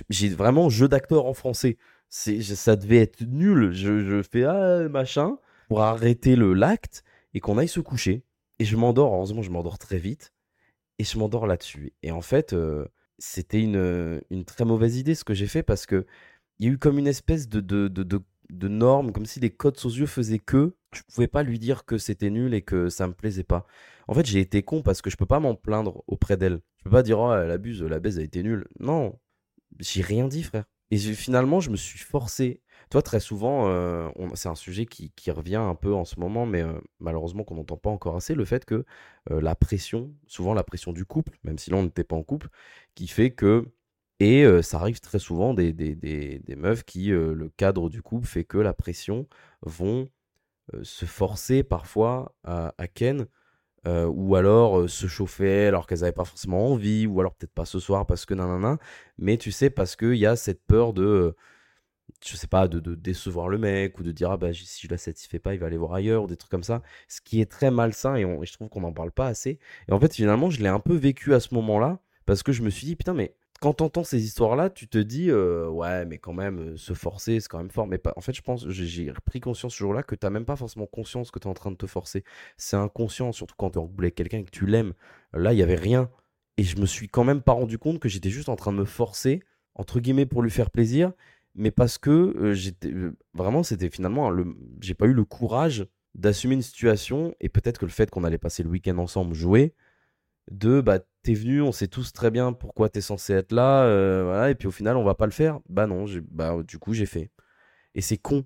J'ai 0.10 0.30
vraiment 0.30 0.70
jeu 0.70 0.88
d'acteur 0.88 1.26
en 1.26 1.34
français. 1.34 1.78
Ça 2.10 2.76
devait 2.76 2.98
être 2.98 3.22
nul. 3.22 3.72
Je, 3.72 4.22
fais 4.24 4.44
ah, 4.44 4.88
machin 4.90 5.38
pour 5.68 5.82
arrêter 5.82 6.36
le 6.36 6.54
l'acte 6.54 7.04
et 7.34 7.40
qu'on 7.40 7.58
aille 7.58 7.68
se 7.68 7.80
coucher. 7.80 8.24
Et 8.60 8.66
je 8.66 8.76
m'endors. 8.76 9.14
Heureusement, 9.14 9.42
je 9.42 9.52
m'endors 9.52 9.78
très 9.78 10.00
vite. 10.00 10.34
Et 10.98 11.04
je 11.04 11.18
m'endors 11.18 11.48
là-dessus. 11.48 11.94
Et 12.04 12.12
en 12.12 12.22
fait, 12.22 12.54
euh, 12.54 12.86
c'était 13.20 13.62
une, 13.62 14.22
une 14.30 14.46
très 14.46 14.66
mauvaise 14.66 14.98
idée 14.98 15.16
ce 15.16 15.24
que 15.24 15.34
j'ai 15.34 15.48
fait 15.48 15.64
parce 15.64 15.86
que 15.86 16.06
il 16.60 16.66
y 16.66 16.70
a 16.70 16.74
eu 16.74 16.78
comme 16.78 17.00
une 17.00 17.08
espèce 17.08 17.48
de, 17.48 17.62
de, 17.62 17.88
de, 17.88 18.68
norme, 18.68 19.14
comme 19.14 19.26
si 19.26 19.40
les 19.40 19.50
codes 19.50 19.78
sociaux 19.78 20.08
faisaient 20.08 20.40
que 20.40 20.76
je 20.94 21.02
pouvais 21.04 21.28
pas 21.28 21.44
lui 21.44 21.58
dire 21.58 21.86
que 21.86 21.98
c'était 21.98 22.30
nul 22.30 22.54
et 22.54 22.62
que 22.62 22.90
ça 22.90 23.08
me 23.08 23.14
plaisait 23.14 23.44
pas. 23.44 23.66
En 24.10 24.14
fait, 24.14 24.26
j'ai 24.26 24.40
été 24.42 24.62
con 24.64 24.82
parce 24.82 25.02
que 25.02 25.10
je 25.10 25.16
peux 25.16 25.26
pas 25.26 25.40
m'en 25.40 25.56
plaindre 25.56 26.04
auprès 26.08 26.36
d'elle. 26.36 26.60
Je 26.78 26.84
peux 26.84 26.90
pas 26.90 27.04
dire, 27.04 27.20
oh, 27.20 27.34
elle 27.34 27.52
abuse, 27.52 27.82
la 27.82 28.00
baise 28.00 28.20
a 28.20 28.24
été 28.24 28.44
nulle. 28.44 28.68
Non, 28.80 29.18
j'ai 29.80 30.02
rien 30.02 30.28
dit, 30.28 30.44
frère. 30.44 30.66
Et 30.92 30.98
finalement, 30.98 31.60
je 31.60 31.70
me 31.70 31.76
suis 31.76 32.00
forcé. 32.00 32.62
Toi, 32.90 33.02
très 33.04 33.20
souvent, 33.20 33.68
euh, 33.70 34.10
c'est 34.34 34.50
un 34.50 34.56
sujet 34.56 34.86
qui, 34.88 35.12
revient 35.32 35.56
un 35.58 35.76
peu 35.76 35.94
en 35.94 36.06
ce 36.06 36.20
moment, 36.20 36.46
mais 36.48 36.64
euh, 36.64 36.74
malheureusement 37.00 37.44
qu'on 37.44 37.56
n'entend 37.56 37.78
pas 37.78 37.92
encore 37.92 38.16
assez, 38.16 38.34
le 38.34 38.46
fait 38.46 38.66
que 38.66 38.86
euh, 39.30 39.42
la 39.42 39.56
pression, 39.56 40.12
souvent 40.28 40.56
la 40.56 40.64
pression 40.64 40.92
du 40.92 41.06
couple, 41.06 41.38
même 41.44 41.60
si 41.60 41.70
là 41.70 41.78
on 41.78 41.84
n'était 41.84 42.04
pas 42.04 42.16
en 42.16 42.24
couple, 42.24 42.50
qui 42.96 43.08
fait 43.08 43.32
que, 43.32 43.66
et 44.20 44.46
ça 44.64 44.80
arrive 44.80 45.00
très 45.00 45.20
souvent 45.20 45.54
des, 45.54 45.74
meufs 46.58 46.84
qui, 46.84 47.08
le 47.08 47.50
cadre 47.56 47.90
du 47.90 48.02
couple 48.02 48.28
fait 48.28 48.44
que 48.44 48.58
la 48.58 48.74
pression 48.74 49.28
vont 49.62 50.10
se 50.84 51.06
forcer 51.06 51.64
parfois 51.64 52.36
à, 52.44 52.74
à 52.78 52.88
ken 52.90 53.28
euh, 53.88 54.06
ou 54.08 54.36
alors 54.36 54.80
euh, 54.82 54.88
se 54.88 55.08
chauffer 55.08 55.68
alors 55.68 55.88
qu'elles 55.88 56.00
n'avaient 56.00 56.12
pas 56.12 56.26
forcément 56.26 56.68
envie, 56.72 57.08
ou 57.08 57.20
alors 57.20 57.34
peut-être 57.36 57.54
pas 57.54 57.66
ce 57.66 57.80
soir 57.80 58.06
parce 58.06 58.26
que 58.26 58.34
nanana, 58.34 58.78
mais 59.18 59.38
tu 59.38 59.52
sais, 59.52 59.70
parce 59.70 59.96
qu'il 59.96 60.16
y 60.16 60.26
a 60.26 60.36
cette 60.36 60.64
peur 60.66 60.94
de, 60.94 61.04
euh, 61.04 61.36
je 62.26 62.36
sais 62.36 62.48
pas, 62.48 62.68
de, 62.68 62.80
de 62.80 62.96
décevoir 62.96 63.50
le 63.50 63.58
mec, 63.58 64.00
ou 64.00 64.04
de 64.04 64.12
dire, 64.12 64.32
ah 64.32 64.38
bah 64.38 64.54
si 64.54 64.88
je 64.88 64.92
la 64.92 64.98
satisfais 64.98 65.40
pas, 65.40 65.54
il 65.54 65.60
va 65.60 65.68
aller 65.68 65.78
voir 65.78 65.94
ailleurs, 65.94 66.24
ou 66.24 66.28
des 66.28 66.38
trucs 66.38 66.52
comme 66.52 66.64
ça, 66.64 66.82
ce 67.08 67.22
qui 67.22 67.42
est 67.42 67.50
très 67.52 67.72
malsain, 67.72 68.16
et, 68.16 68.26
on- 68.26 68.44
et 68.44 68.46
je 68.46 68.54
trouve 68.54 68.70
qu'on 68.70 68.82
n'en 68.82 68.94
parle 68.94 69.12
pas 69.12 69.28
assez. 69.28 69.60
Et 69.88 69.92
en 69.94 70.00
fait, 70.00 70.14
finalement, 70.16 70.50
je 70.50 70.62
l'ai 70.62 70.68
un 70.70 70.80
peu 70.80 70.96
vécu 70.96 71.34
à 71.34 71.40
ce 71.40 71.54
moment-là, 71.56 72.00
parce 72.26 72.44
que 72.44 72.52
je 72.52 72.62
me 72.64 72.70
suis 72.70 72.86
dit, 72.88 72.96
putain, 72.96 73.14
mais 73.14 73.36
quand 73.60 73.74
t'entends 73.74 74.04
ces 74.04 74.24
histoires-là, 74.24 74.70
tu 74.70 74.88
te 74.88 74.98
dis, 74.98 75.30
euh, 75.30 75.68
ouais, 75.70 76.06
mais 76.06 76.18
quand 76.18 76.34
même, 76.34 76.60
euh, 76.60 76.78
se 76.78 76.94
forcer, 76.94 77.40
c'est 77.40 77.48
quand 77.50 77.58
même 77.58 77.70
fort. 77.70 77.88
Mais 77.88 77.98
pas... 77.98 78.14
en 78.16 78.22
fait, 78.22 78.34
je 78.34 78.42
pense, 78.42 78.68
j'ai- 78.70 79.12
pris 79.26 79.40
conscience 79.40 79.74
ce 79.74 79.80
jour-là 79.80 80.04
que 80.04 80.16
t'as 80.16 80.30
même 80.30 80.46
pas 80.46 80.56
forcément 80.56 80.86
conscience 80.88 81.32
que 81.32 81.40
t'es 81.40 81.48
en 81.48 81.54
train 81.54 81.72
de 81.72 81.76
te 81.78 81.86
forcer. 81.88 82.24
C'est 82.58 82.78
inconscient, 82.78 83.32
surtout 83.32 83.56
quand 83.58 83.72
t'es 83.72 83.80
avec 84.00 84.16
quelqu'un 84.16 84.40
et 84.40 84.44
que 84.44 84.52
tu 84.52 84.66
l'aimes. 84.66 84.94
Là, 85.34 85.54
il 85.54 85.60
y 85.60 85.64
avait 85.64 85.76
rien. 85.76 86.10
Et 86.58 86.64
je 86.64 86.78
me 86.80 86.86
suis 86.86 87.08
quand 87.10 87.24
même 87.24 87.42
pas 87.42 87.54
rendu 87.54 87.78
compte 87.78 88.00
que 88.00 88.10
j'étais 88.10 88.30
juste 88.30 88.50
en 88.50 88.56
train 88.56 88.72
de 88.74 88.78
me 88.78 88.86
forcer, 88.86 89.42
entre 89.76 90.00
guillemets, 90.00 90.26
pour 90.26 90.42
lui 90.42 90.52
faire 90.52 90.72
plaisir, 90.72 91.14
mais 91.56 91.72
parce 91.72 91.98
que 91.98 92.10
euh, 92.12 92.54
j'étais. 92.54 92.94
vraiment, 93.34 93.64
c'était 93.64 93.90
finalement. 93.90 94.30
Le... 94.30 94.46
J'ai 94.82 94.94
pas 94.94 95.06
eu 95.06 95.14
le 95.14 95.26
courage 95.26 95.88
d'assumer 96.16 96.56
une 96.56 96.62
situation, 96.62 97.36
et 97.40 97.50
peut-être 97.50 97.78
que 97.80 97.86
le 97.86 97.92
fait 97.92 98.10
qu'on 98.10 98.24
allait 98.24 98.38
passer 98.38 98.64
le 98.64 98.70
week-end 98.70 98.98
ensemble 98.98 99.36
jouer, 99.36 99.74
de 100.50 100.82
bah 100.82 101.00
t'es 101.24 101.34
venu, 101.34 101.62
on 101.62 101.72
sait 101.72 101.88
tous 101.88 102.14
très 102.14 102.32
bien 102.32 102.54
pourquoi 102.54 102.90
t'es 102.90 103.02
censé 103.02 103.34
être 103.34 103.52
là, 103.52 103.84
euh, 103.84 104.24
voilà, 104.26 104.50
et 104.50 104.56
puis 104.56 104.68
au 104.68 104.72
final 104.72 104.98
on 104.98 105.04
va 105.04 105.16
pas 105.16 105.26
le 105.26 105.32
faire. 105.32 105.60
Bah 105.70 105.88
non, 105.88 106.06
bah 106.32 106.58
du 106.68 106.78
coup 106.78 106.94
j'ai 106.94 107.06
fait. 107.06 107.32
Et 107.96 108.02
c'est 108.02 108.18
con. 108.18 108.46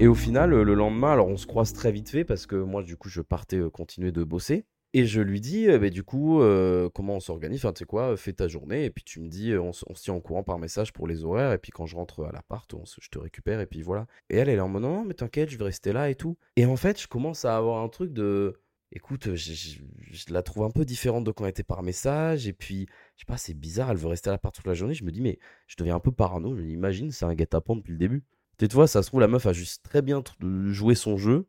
Et 0.00 0.06
au 0.06 0.14
final, 0.14 0.50
le 0.50 0.74
lendemain, 0.74 1.12
alors 1.12 1.28
on 1.28 1.36
se 1.36 1.46
croise 1.46 1.74
très 1.74 1.92
vite 1.92 2.08
fait 2.08 2.24
parce 2.24 2.46
que 2.46 2.56
moi, 2.56 2.82
du 2.82 2.96
coup, 2.96 3.10
je 3.10 3.20
partais 3.20 3.58
euh, 3.58 3.68
continuer 3.68 4.12
de 4.12 4.24
bosser. 4.24 4.64
Et 4.92 5.06
je 5.06 5.20
lui 5.20 5.40
dis, 5.40 5.68
euh, 5.68 5.78
bah, 5.78 5.88
du 5.90 6.02
coup, 6.02 6.40
euh, 6.42 6.88
comment 6.92 7.14
on 7.16 7.20
s'organise? 7.20 7.60
Enfin, 7.60 7.72
tu 7.72 7.80
sais 7.80 7.84
quoi, 7.84 8.16
fais 8.16 8.32
ta 8.32 8.48
journée. 8.48 8.84
Et 8.84 8.90
puis 8.90 9.04
tu 9.04 9.20
me 9.20 9.28
dis, 9.28 9.52
euh, 9.52 9.60
on, 9.62 9.70
on 9.86 9.94
se 9.94 10.02
tient 10.02 10.14
au 10.14 10.20
courant 10.20 10.42
par 10.42 10.58
message 10.58 10.92
pour 10.92 11.06
les 11.06 11.22
horaires. 11.24 11.52
Et 11.52 11.58
puis 11.58 11.70
quand 11.70 11.86
je 11.86 11.94
rentre 11.94 12.24
à 12.24 12.32
l'appart, 12.32 12.68
je 13.00 13.08
te 13.08 13.18
récupère. 13.18 13.60
Et 13.60 13.66
puis 13.66 13.82
voilà. 13.82 14.06
Et 14.30 14.36
elle, 14.36 14.48
elle 14.48 14.58
est 14.58 14.60
en 14.60 14.68
mode, 14.68 14.82
non, 14.82 15.04
mais 15.04 15.14
t'inquiète, 15.14 15.50
je 15.50 15.58
vais 15.58 15.64
rester 15.64 15.92
là 15.92 16.10
et 16.10 16.16
tout. 16.16 16.36
Et 16.56 16.66
en 16.66 16.76
fait, 16.76 17.00
je 17.00 17.06
commence 17.06 17.44
à 17.44 17.56
avoir 17.56 17.82
un 17.82 17.88
truc 17.88 18.12
de. 18.12 18.60
Écoute, 18.92 19.36
je, 19.36 19.52
je- 19.52 19.80
je 20.10 20.32
la 20.32 20.42
trouve 20.42 20.64
un 20.64 20.70
peu 20.70 20.84
différente 20.84 21.22
de 21.24 21.30
quand 21.30 21.44
elle 21.44 21.50
était 21.50 21.62
par 21.62 21.84
message. 21.84 22.48
Et 22.48 22.52
puis, 22.52 22.86
je 23.16 23.20
sais 23.20 23.26
pas, 23.26 23.36
c'est 23.36 23.54
bizarre, 23.54 23.90
elle 23.92 23.96
veut 23.96 24.08
rester 24.08 24.30
à 24.30 24.32
l'appart 24.32 24.52
toute 24.52 24.66
la 24.66 24.74
journée. 24.74 24.94
Je 24.94 25.04
me 25.04 25.12
dis, 25.12 25.20
mais 25.20 25.38
je 25.68 25.76
deviens 25.76 25.94
un 25.94 26.00
peu 26.00 26.10
parano. 26.10 26.56
Je 26.56 26.62
imagine, 26.62 27.12
c'est 27.12 27.24
un 27.24 27.34
guet-apens 27.34 27.76
depuis 27.76 27.92
le 27.92 27.98
début. 27.98 28.24
Tu 28.58 28.66
vois, 28.66 28.88
ça 28.88 29.02
se 29.02 29.08
trouve, 29.08 29.20
la 29.20 29.28
meuf 29.28 29.46
a 29.46 29.52
juste 29.52 29.82
très 29.84 30.02
bien 30.02 30.22
joué 30.66 30.94
son 30.96 31.16
jeu. 31.16 31.46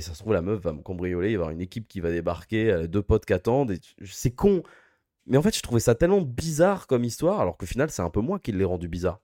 Et 0.00 0.02
ça 0.02 0.14
se 0.14 0.20
trouve, 0.20 0.32
la 0.32 0.40
meuf 0.40 0.62
va 0.62 0.72
me 0.72 0.80
cambrioler. 0.80 1.32
Il 1.32 1.32
va 1.32 1.32
y 1.32 1.34
avoir 1.34 1.50
une 1.50 1.60
équipe 1.60 1.86
qui 1.86 2.00
va 2.00 2.10
débarquer, 2.10 2.88
deux 2.88 3.02
potes 3.02 3.26
qui 3.26 3.34
attendent. 3.34 3.72
Et 3.72 3.80
c'est 4.06 4.30
con. 4.30 4.62
Mais 5.26 5.36
en 5.36 5.42
fait, 5.42 5.54
je 5.54 5.60
trouvais 5.60 5.78
ça 5.78 5.94
tellement 5.94 6.22
bizarre 6.22 6.86
comme 6.86 7.04
histoire, 7.04 7.38
alors 7.38 7.58
qu'au 7.58 7.66
final, 7.66 7.90
c'est 7.90 8.00
un 8.00 8.08
peu 8.08 8.22
moi 8.22 8.38
qui 8.38 8.50
l'ai 8.52 8.64
rendu 8.64 8.88
bizarre. 8.88 9.20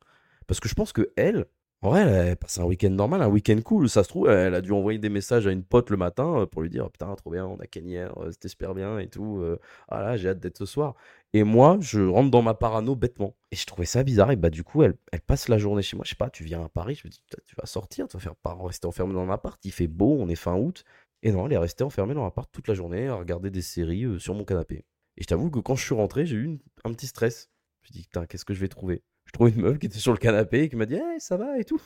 Parce 0.46 0.60
que 0.60 0.68
je 0.68 0.74
pense 0.74 0.92
que 0.92 1.14
elle, 1.16 1.46
en 1.86 1.90
vrai, 1.90 2.00
elle 2.00 2.30
a 2.32 2.36
passé 2.36 2.60
un 2.60 2.64
week-end 2.64 2.90
normal, 2.90 3.22
un 3.22 3.28
week-end 3.28 3.60
cool. 3.64 3.88
Ça 3.88 4.02
se 4.02 4.08
trouve, 4.08 4.28
elle 4.28 4.54
a 4.56 4.60
dû 4.60 4.72
envoyer 4.72 4.98
des 4.98 5.08
messages 5.08 5.46
à 5.46 5.52
une 5.52 5.62
pote 5.62 5.90
le 5.90 5.96
matin 5.96 6.40
euh, 6.40 6.46
pour 6.46 6.62
lui 6.62 6.68
dire 6.68 6.90
Putain, 6.90 7.14
trop 7.14 7.30
bien, 7.30 7.46
on 7.46 7.56
a 7.60 7.66
ken 7.66 7.86
hier, 7.86 8.12
euh, 8.18 8.32
c'était 8.32 8.74
bien 8.74 8.98
et 8.98 9.08
tout. 9.08 9.38
euh, 9.38 9.60
ah 9.88 10.02
là, 10.02 10.16
j'ai 10.16 10.30
hâte 10.30 10.40
d'être 10.40 10.58
ce 10.58 10.66
soir. 10.66 10.96
Et 11.32 11.44
moi, 11.44 11.78
je 11.80 12.00
rentre 12.00 12.30
dans 12.32 12.42
ma 12.42 12.54
parano 12.54 12.96
bêtement. 12.96 13.36
Et 13.52 13.56
je 13.56 13.66
trouvais 13.66 13.86
ça 13.86 14.02
bizarre. 14.02 14.32
Et 14.32 14.36
bah, 14.36 14.50
du 14.50 14.64
coup, 14.64 14.82
elle, 14.82 14.96
passe 15.26 15.48
la 15.48 15.58
journée 15.58 15.82
chez 15.82 15.96
moi. 15.96 16.04
Je 16.04 16.10
sais 16.10 16.16
pas, 16.16 16.28
tu 16.28 16.42
viens 16.42 16.64
à 16.64 16.68
Paris, 16.68 16.96
je 16.96 17.06
me 17.06 17.10
dis 17.10 17.20
Tu 17.46 17.54
vas 17.56 17.66
sortir, 17.66 18.08
tu 18.08 18.16
vas 18.16 18.20
faire 18.20 18.34
rester 18.64 18.88
enfermé 18.88 19.14
dans 19.14 19.24
l'appart. 19.24 19.64
Il 19.64 19.72
fait 19.72 19.86
beau, 19.86 20.16
on 20.18 20.28
est 20.28 20.34
fin 20.34 20.56
août. 20.56 20.82
Et 21.22 21.30
non, 21.30 21.46
elle 21.46 21.52
est 21.52 21.58
restée 21.58 21.84
enfermée 21.84 22.14
dans 22.14 22.24
l'appart 22.24 22.50
toute 22.50 22.66
la 22.66 22.74
journée 22.74 23.06
à 23.06 23.14
regarder 23.14 23.50
des 23.50 23.62
séries 23.62 24.06
sur 24.18 24.34
mon 24.34 24.44
canapé. 24.44 24.84
Et 25.16 25.22
je 25.22 25.26
t'avoue 25.28 25.50
que 25.50 25.60
quand 25.60 25.76
je 25.76 25.84
suis 25.84 25.94
rentré, 25.94 26.26
j'ai 26.26 26.36
eu 26.36 26.58
un 26.84 26.92
petit 26.92 27.06
stress. 27.06 27.48
Je 27.82 27.90
me 27.90 27.92
dit, 27.92 28.02
putain, 28.02 28.26
qu'est-ce 28.26 28.44
que 28.44 28.54
je 28.54 28.60
vais 28.60 28.68
trouver? 28.68 29.02
Je 29.26 29.32
trouve 29.32 29.48
une 29.50 29.60
meuf 29.62 29.78
qui 29.78 29.86
était 29.86 29.98
sur 29.98 30.12
le 30.12 30.18
canapé 30.18 30.62
et 30.62 30.68
qui 30.68 30.76
m'a 30.76 30.86
dit, 30.86 30.94
hey, 30.94 31.20
ça 31.20 31.36
va 31.36 31.58
et 31.58 31.64
tout? 31.64 31.80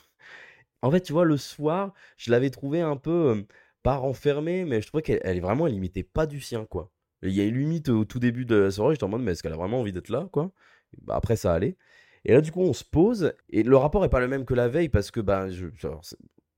En 0.82 0.90
fait, 0.90 1.00
tu 1.02 1.12
vois, 1.12 1.25
le 1.25 1.37
soir, 1.37 1.92
je 2.16 2.30
l'avais 2.30 2.50
trouvée 2.50 2.80
un 2.80 2.97
peu, 2.97 3.44
pas 3.82 3.97
renfermée, 3.97 4.64
mais 4.64 4.80
je 4.82 4.87
trouvais 4.88 5.02
qu'elle 5.02 5.20
elle 5.25 5.37
est 5.38 5.40
vraiment, 5.40 5.66
elle 5.66 6.04
pas 6.04 6.26
du 6.26 6.40
sien, 6.40 6.64
quoi. 6.66 6.90
Il 7.23 7.32
y 7.32 7.40
a 7.40 7.44
une 7.44 7.59
limite 7.59 7.88
au 7.90 8.04
tout 8.04 8.18
début 8.18 8.47
de 8.47 8.56
la 8.56 8.70
soirée, 8.70 8.94
j'étais 8.94 9.04
en 9.04 9.09
mode, 9.09 9.23
mais 9.23 9.32
est-ce 9.32 9.42
qu'elle 9.42 9.52
a 9.52 9.56
vraiment 9.56 9.80
envie 9.80 9.92
d'être 9.92 10.09
là, 10.09 10.28
quoi? 10.32 10.52
Bah, 11.02 11.16
Après, 11.16 11.37
ça 11.37 11.52
allait. 11.54 11.76
Et 12.25 12.32
là, 12.32 12.40
du 12.40 12.52
coup, 12.52 12.62
on 12.62 12.73
se 12.73 12.85
pose, 12.85 13.35
et 13.50 13.62
le 13.62 13.76
rapport 13.76 14.04
est 14.04 14.09
pas 14.11 14.20
le 14.20 14.28
même 14.28 14.44
que 14.47 14.54
la 14.54 14.68
veille, 14.68 14.88
parce 14.88 15.11
que, 15.11 15.20
bah, 15.20 15.49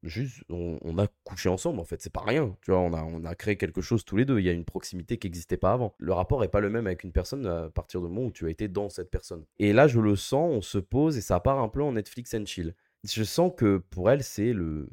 juste, 0.02 0.44
on, 0.48 0.98
a 0.98 1.06
couché 1.24 1.48
ensemble, 1.48 1.80
en 1.80 1.84
fait, 1.84 2.00
c'est 2.02 2.12
pas 2.12 2.22
rien. 2.22 2.56
Tu 2.62 2.70
vois, 2.70 2.80
on 2.80 2.92
a, 2.92 3.02
on 3.02 3.24
a 3.24 3.34
créé 3.34 3.56
quelque 3.56 3.80
chose 3.80 4.04
tous 4.04 4.16
les 4.16 4.24
deux. 4.24 4.38
Il 4.38 4.44
y 4.44 4.48
a 4.48 4.52
une 4.52 4.64
proximité 4.64 5.18
qui 5.18 5.26
n'existait 5.26 5.56
pas 5.56 5.72
avant. 5.72 5.94
Le 5.98 6.12
rapport 6.12 6.42
est 6.44 6.48
pas 6.48 6.60
le 6.60 6.70
même 6.70 6.86
avec 6.86 7.04
une 7.04 7.12
personne 7.12 7.46
à 7.46 7.70
partir 7.70 8.00
du 8.00 8.08
moment 8.08 8.26
où 8.26 8.32
tu 8.32 8.46
as 8.46 8.50
été 8.50 8.68
dans 8.68 8.88
cette 8.88 9.10
personne. 9.10 9.44
Et 9.58 9.72
là, 9.72 9.86
je 9.86 10.00
le 10.00 10.16
sens, 10.16 10.50
on 10.52 10.62
se 10.62 10.78
pose, 10.78 11.16
et 11.16 11.20
ça 11.20 11.40
part 11.40 11.60
un 11.60 11.68
peu 11.68 11.82
en 11.82 11.92
Netflix 11.92 12.34
and 12.34 12.46
chill. 12.46 12.74
Je 13.04 13.24
sens 13.24 13.52
que 13.56 13.78
pour 13.78 14.10
elle, 14.10 14.22
c'est 14.22 14.52
le 14.52 14.88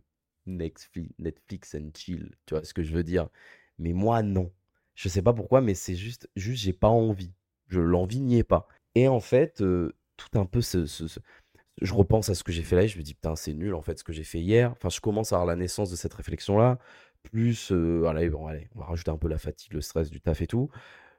Netflix, 0.45 1.75
and 1.75 1.91
chill. 1.95 2.31
Tu 2.45 2.55
vois 2.55 2.63
ce 2.63 2.73
que 2.73 2.83
je 2.83 2.93
veux 2.93 3.03
dire 3.03 3.29
Mais 3.77 3.93
moi, 3.93 4.23
non. 4.23 4.51
Je 4.95 5.09
sais 5.09 5.21
pas 5.21 5.33
pourquoi, 5.33 5.61
mais 5.61 5.75
c'est 5.75 5.95
juste, 5.95 6.29
juste, 6.35 6.63
j'ai 6.63 6.73
pas 6.73 6.89
envie. 6.89 7.31
Je 7.67 7.79
l'envie 7.79 8.19
n'y 8.21 8.37
est 8.39 8.43
pas. 8.43 8.67
Et 8.95 9.07
en 9.07 9.19
fait, 9.19 9.61
euh, 9.61 9.93
tout 10.17 10.37
un 10.37 10.45
peu 10.45 10.61
ce- 10.61 10.85
Je 11.81 11.93
repense 11.93 12.29
à 12.29 12.36
ce 12.36 12.43
que 12.43 12.51
j'ai 12.51 12.63
fait 12.63 12.75
là 12.75 12.83
et 12.83 12.88
je 12.88 12.98
me 12.98 13.03
dis, 13.03 13.13
putain, 13.13 13.36
c'est 13.36 13.53
nul 13.53 13.74
en 13.74 13.81
fait 13.81 13.98
ce 14.00 14.03
que 14.03 14.13
j'ai 14.13 14.24
fait 14.24 14.39
hier. 14.39 14.71
Enfin, 14.71 14.89
je 14.89 15.00
commence 15.00 15.31
à 15.31 15.36
avoir 15.38 15.48
la 15.48 15.55
naissance 15.55 15.89
de 15.89 15.95
cette 15.95 16.13
réflexion-là. 16.13 16.77
Plus, 17.24 17.71
euh, 17.71 18.05
allez, 18.05 18.29
bon, 18.29 18.48
allez, 18.48 18.69
on 18.75 18.79
va 18.79 18.86
rajouter 18.86 19.12
un 19.12 19.17
peu 19.17 19.27
la 19.27 19.38
fatigue, 19.38 19.74
le 19.74 19.81
stress 19.81 20.09
du 20.09 20.21
taf 20.21 20.41
et 20.41 20.48
tout. 20.48 20.69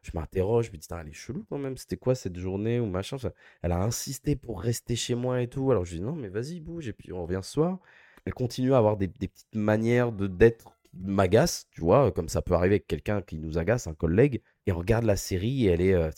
Je 0.03 0.11
m'interroge, 0.15 0.67
je 0.67 0.71
me 0.71 0.77
dis, 0.77 0.81
putain, 0.81 1.01
elle 1.01 1.09
est 1.09 1.13
chelou 1.13 1.45
quand 1.49 1.59
même. 1.59 1.77
C'était 1.77 1.97
quoi 1.97 2.15
cette 2.15 2.39
journée 2.39 2.81
ou 2.81 2.87
machin? 2.87 3.17
Elle 3.63 3.73
a 3.73 3.83
insisté 3.83 4.37
pour 4.37 4.61
rester 4.61 4.97
chez 4.97 5.15
moi 5.15 5.43
et 5.43 5.49
tout. 5.49 5.71
Alors 5.71 5.85
je 5.85 5.97
dis, 5.97 6.01
non, 6.01 6.15
mais 6.15 6.29
vas-y, 6.29 6.61
bouge. 6.61 6.89
Et 6.89 6.93
puis 6.93 7.13
on 7.13 7.23
revient 7.25 7.41
ce 7.43 7.53
soir. 7.53 7.79
Elle 8.25 8.35
continue 8.35 8.75
à 8.75 8.79
avoir 8.79 8.97
des, 8.97 9.09
petites 9.09 9.55
manières 9.55 10.13
de 10.13 10.27
d'être 10.27 10.77
qui 10.85 10.99
m'agacent, 10.99 11.69
tu 11.71 11.81
vois, 11.81 12.13
comme 12.13 12.29
ça 12.29 12.43
peut 12.43 12.55
arriver 12.55 12.77
avec 12.77 12.87
quelqu'un 12.87 13.23
qui 13.23 13.39
nous 13.39 13.59
agace, 13.59 13.87
un 13.87 13.95
collègue. 13.95 14.43
Et 14.67 14.73
on 14.73 14.79
regarde 14.79 15.05
la 15.05 15.17
série 15.17 15.67
et 15.67 15.71
elle 15.71 15.81
est. 15.81 15.95
euh, 15.95 16.11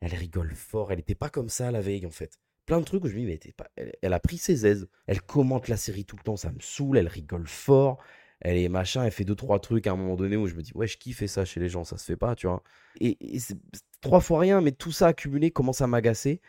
elle 0.00 0.14
rigole 0.14 0.54
fort. 0.54 0.92
Elle 0.92 0.98
n'était 0.98 1.14
pas 1.14 1.30
comme 1.30 1.48
ça 1.48 1.70
la 1.70 1.80
veille, 1.80 2.06
en 2.06 2.10
fait. 2.10 2.38
Plein 2.68 2.80
de 2.80 2.84
trucs 2.84 3.02
où 3.02 3.08
je 3.08 3.14
me 3.14 3.20
dis, 3.20 3.26
mais 3.26 3.52
pas... 3.52 3.66
elle, 4.02 4.12
a 4.12 4.20
pris 4.20 4.36
ses 4.36 4.66
aises. 4.66 4.90
Elle 5.06 5.22
commente 5.22 5.68
la 5.68 5.78
série 5.78 6.04
tout 6.04 6.16
le 6.16 6.22
temps, 6.22 6.36
ça 6.36 6.52
me 6.52 6.60
saoule. 6.60 6.98
Elle 6.98 7.08
rigole 7.08 7.46
fort. 7.48 7.96
Elle 8.40 8.58
est 8.58 8.68
machin, 8.68 9.04
elle 9.04 9.10
fait 9.10 9.24
deux, 9.24 9.34
trois 9.34 9.58
trucs 9.58 9.86
à 9.86 9.92
un 9.92 9.96
moment 9.96 10.16
donné 10.16 10.36
où 10.36 10.46
je 10.46 10.54
me 10.54 10.60
dis, 10.60 10.72
ouais, 10.74 10.86
je 10.86 10.98
kiffe 10.98 11.24
ça 11.24 11.46
chez 11.46 11.60
les 11.60 11.70
gens, 11.70 11.84
ça 11.84 11.96
se 11.96 12.04
fait 12.04 12.16
pas, 12.16 12.36
tu 12.36 12.46
vois. 12.46 12.62
Et, 13.00 13.16
c'est 13.38 13.56
trois 14.02 14.20
fois 14.20 14.40
rien, 14.40 14.60
mais 14.60 14.72
tout 14.72 14.92
ça 14.92 15.06
accumulé 15.08 15.50
commence 15.50 15.80
à 15.80 15.86
m'agacer. 15.86 16.42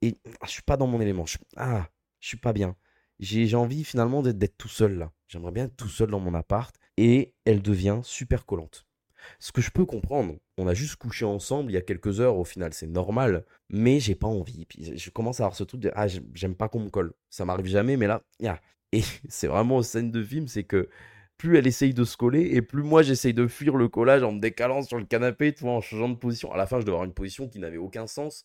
Et 0.00 0.16
ah, 0.40 0.46
je 0.46 0.50
suis 0.50 0.62
pas 0.62 0.78
dans 0.78 0.86
mon 0.86 0.98
élément. 0.98 1.26
Je, 1.26 1.36
ah, 1.58 1.90
je 2.20 2.28
suis 2.28 2.38
pas 2.38 2.54
bien. 2.54 2.74
J'ai 3.18 3.54
envie 3.54 3.84
finalement 3.84 4.22
d'être 4.22 4.56
tout 4.56 4.68
seul 4.68 4.96
là. 4.96 5.12
J'aimerais 5.28 5.52
bien 5.52 5.64
être 5.66 5.76
tout 5.76 5.88
seul 5.88 6.10
dans 6.10 6.20
mon 6.20 6.32
appart. 6.32 6.74
Et 6.96 7.34
elle 7.44 7.60
devient 7.60 8.00
super 8.02 8.46
collante. 8.46 8.86
Ce 9.38 9.52
que 9.52 9.60
je 9.60 9.70
peux 9.70 9.84
comprendre, 9.86 10.36
on 10.58 10.66
a 10.66 10.74
juste 10.74 10.96
couché 10.96 11.24
ensemble 11.24 11.70
il 11.70 11.74
y 11.74 11.78
a 11.78 11.82
quelques 11.82 12.20
heures 12.20 12.36
au 12.36 12.44
final, 12.44 12.72
c'est 12.74 12.86
normal, 12.86 13.44
mais 13.68 14.00
j'ai 14.00 14.14
pas 14.14 14.26
envie. 14.26 14.66
Puis 14.66 14.96
je 14.98 15.10
commence 15.10 15.40
à 15.40 15.44
avoir 15.44 15.56
ce 15.56 15.64
truc 15.64 15.80
de 15.80 15.90
ah, 15.94 16.06
j'aime- 16.08 16.54
pas 16.54 16.68
qu'on 16.68 16.80
me 16.80 16.90
colle. 16.90 17.12
Ça 17.30 17.44
m'arrive 17.44 17.66
jamais, 17.66 17.96
mais 17.96 18.06
là, 18.06 18.22
ya. 18.40 18.60
Et 18.92 19.02
c'est 19.28 19.46
vraiment 19.46 19.76
aux 19.76 19.82
scènes 19.84 20.10
de 20.10 20.22
film, 20.22 20.48
c'est 20.48 20.64
que 20.64 20.88
plus 21.36 21.56
elle 21.56 21.66
essaye 21.66 21.94
de 21.94 22.04
se 22.04 22.16
coller 22.16 22.42
et 22.52 22.60
plus 22.60 22.82
moi 22.82 23.02
j'essaye 23.02 23.32
de 23.32 23.46
fuir 23.46 23.76
le 23.76 23.88
collage 23.88 24.22
en 24.22 24.32
me 24.32 24.40
décalant 24.40 24.82
sur 24.82 24.98
le 24.98 25.04
canapé, 25.06 25.52
tu 25.54 25.62
vois, 25.64 25.72
en 25.74 25.80
changeant 25.80 26.08
de 26.08 26.16
position. 26.16 26.52
À 26.52 26.56
la 26.58 26.66
fin, 26.66 26.80
je 26.80 26.84
dois 26.84 26.94
avoir 26.94 27.06
une 27.06 27.14
position 27.14 27.48
qui 27.48 27.60
n'avait 27.60 27.78
aucun 27.78 28.06
sens. 28.06 28.44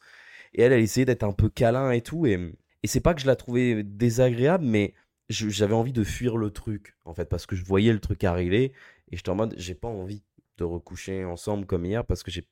Et 0.54 0.62
elle, 0.62 0.74
elle 0.74 0.82
essayait 0.82 1.06
d'être 1.06 1.24
un 1.24 1.32
peu 1.34 1.50
câlin 1.50 1.92
et 1.92 2.02
tout. 2.02 2.26
Et, 2.26 2.34
et 2.84 2.88
c'est 2.88 3.02
pas 3.02 3.14
que 3.14 3.22
je 3.22 3.28
la 3.28 3.36
trouvais 3.36 3.84
désagréable, 3.84 4.66
mais 4.66 4.94
j'avais 5.30 5.74
envie 5.74 5.94
de 5.94 6.04
fuir 6.04 6.38
le 6.38 6.52
truc, 6.52 6.96
en 7.06 7.14
fait, 7.14 7.26
parce 7.26 7.46
que 7.46 7.56
je 7.56 7.64
voyais 7.66 7.94
le 7.94 8.00
truc 8.00 8.24
arriver 8.24 8.72
et 9.12 9.18
j'étais 9.18 9.30
en 9.30 9.36
mode, 9.36 9.56
j'ai 9.58 9.76
pas 9.76 9.88
envie 9.88 10.24
de 10.58 10.64
recoucher 10.64 11.26
ensemble 11.26 11.66
comme 11.66 11.86
hier 11.86 12.06
parce 12.06 12.24
que 12.24 12.32
j'ai. 12.32 12.48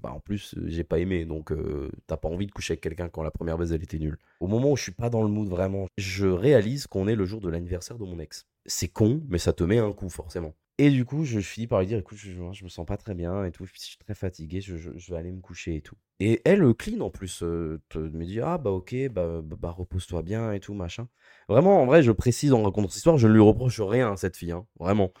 bah, 0.00 0.12
en 0.12 0.20
plus, 0.20 0.54
euh, 0.56 0.64
j'ai 0.66 0.84
pas 0.84 0.98
aimé, 0.98 1.24
donc 1.24 1.52
euh, 1.52 1.90
t'as 2.06 2.16
pas 2.16 2.28
envie 2.28 2.46
de 2.46 2.52
coucher 2.52 2.72
avec 2.72 2.82
quelqu'un 2.82 3.08
quand 3.08 3.22
la 3.22 3.30
première 3.30 3.58
baise 3.58 3.72
elle 3.72 3.82
était 3.82 3.98
nulle. 3.98 4.18
Au 4.40 4.46
moment 4.46 4.72
où 4.72 4.76
je 4.76 4.82
suis 4.82 4.92
pas 4.92 5.10
dans 5.10 5.22
le 5.22 5.28
mood 5.28 5.48
vraiment, 5.48 5.86
je 5.96 6.26
réalise 6.26 6.86
qu'on 6.86 7.08
est 7.08 7.14
le 7.14 7.24
jour 7.24 7.40
de 7.40 7.48
l'anniversaire 7.48 7.98
de 7.98 8.04
mon 8.04 8.18
ex. 8.18 8.46
C'est 8.66 8.88
con, 8.88 9.22
mais 9.28 9.38
ça 9.38 9.52
te 9.52 9.64
met 9.64 9.78
un 9.78 9.92
coup 9.92 10.10
forcément. 10.10 10.54
Et 10.80 10.90
du 10.90 11.04
coup, 11.04 11.24
je 11.24 11.40
finis 11.40 11.66
par 11.66 11.80
lui 11.80 11.88
dire 11.88 11.98
écoute, 11.98 12.18
je, 12.18 12.30
je 12.52 12.64
me 12.64 12.68
sens 12.68 12.86
pas 12.86 12.96
très 12.96 13.14
bien 13.14 13.44
et 13.44 13.50
tout, 13.50 13.64
je 13.64 13.72
suis 13.74 13.98
très 13.98 14.14
fatigué, 14.14 14.60
je, 14.60 14.76
vais 14.76 15.16
aller 15.16 15.32
me 15.32 15.40
coucher 15.40 15.74
et 15.74 15.80
tout. 15.80 15.96
Et 16.20 16.40
elle, 16.44 16.62
euh, 16.62 16.72
clean 16.72 17.00
en 17.00 17.10
plus, 17.10 17.38
te- 17.38 17.98
me 17.98 18.24
dit 18.24 18.40
ah 18.40 18.58
bah 18.58 18.70
ok, 18.70 18.94
bah, 19.10 19.40
bah, 19.42 19.56
bah, 19.58 19.70
repose-toi 19.70 20.22
bien 20.22 20.52
et 20.52 20.60
tout, 20.60 20.74
machin. 20.74 21.08
Vraiment, 21.48 21.82
en 21.82 21.86
vrai, 21.86 22.02
je 22.02 22.12
précise 22.12 22.52
en 22.52 22.62
racontant 22.62 22.88
cette 22.88 22.98
histoire, 22.98 23.18
je 23.18 23.26
ne 23.26 23.32
lui 23.32 23.40
reproche 23.40 23.80
rien 23.80 24.12
à 24.12 24.16
cette 24.16 24.36
fille, 24.36 24.52
hein, 24.52 24.66
vraiment. 24.78 25.12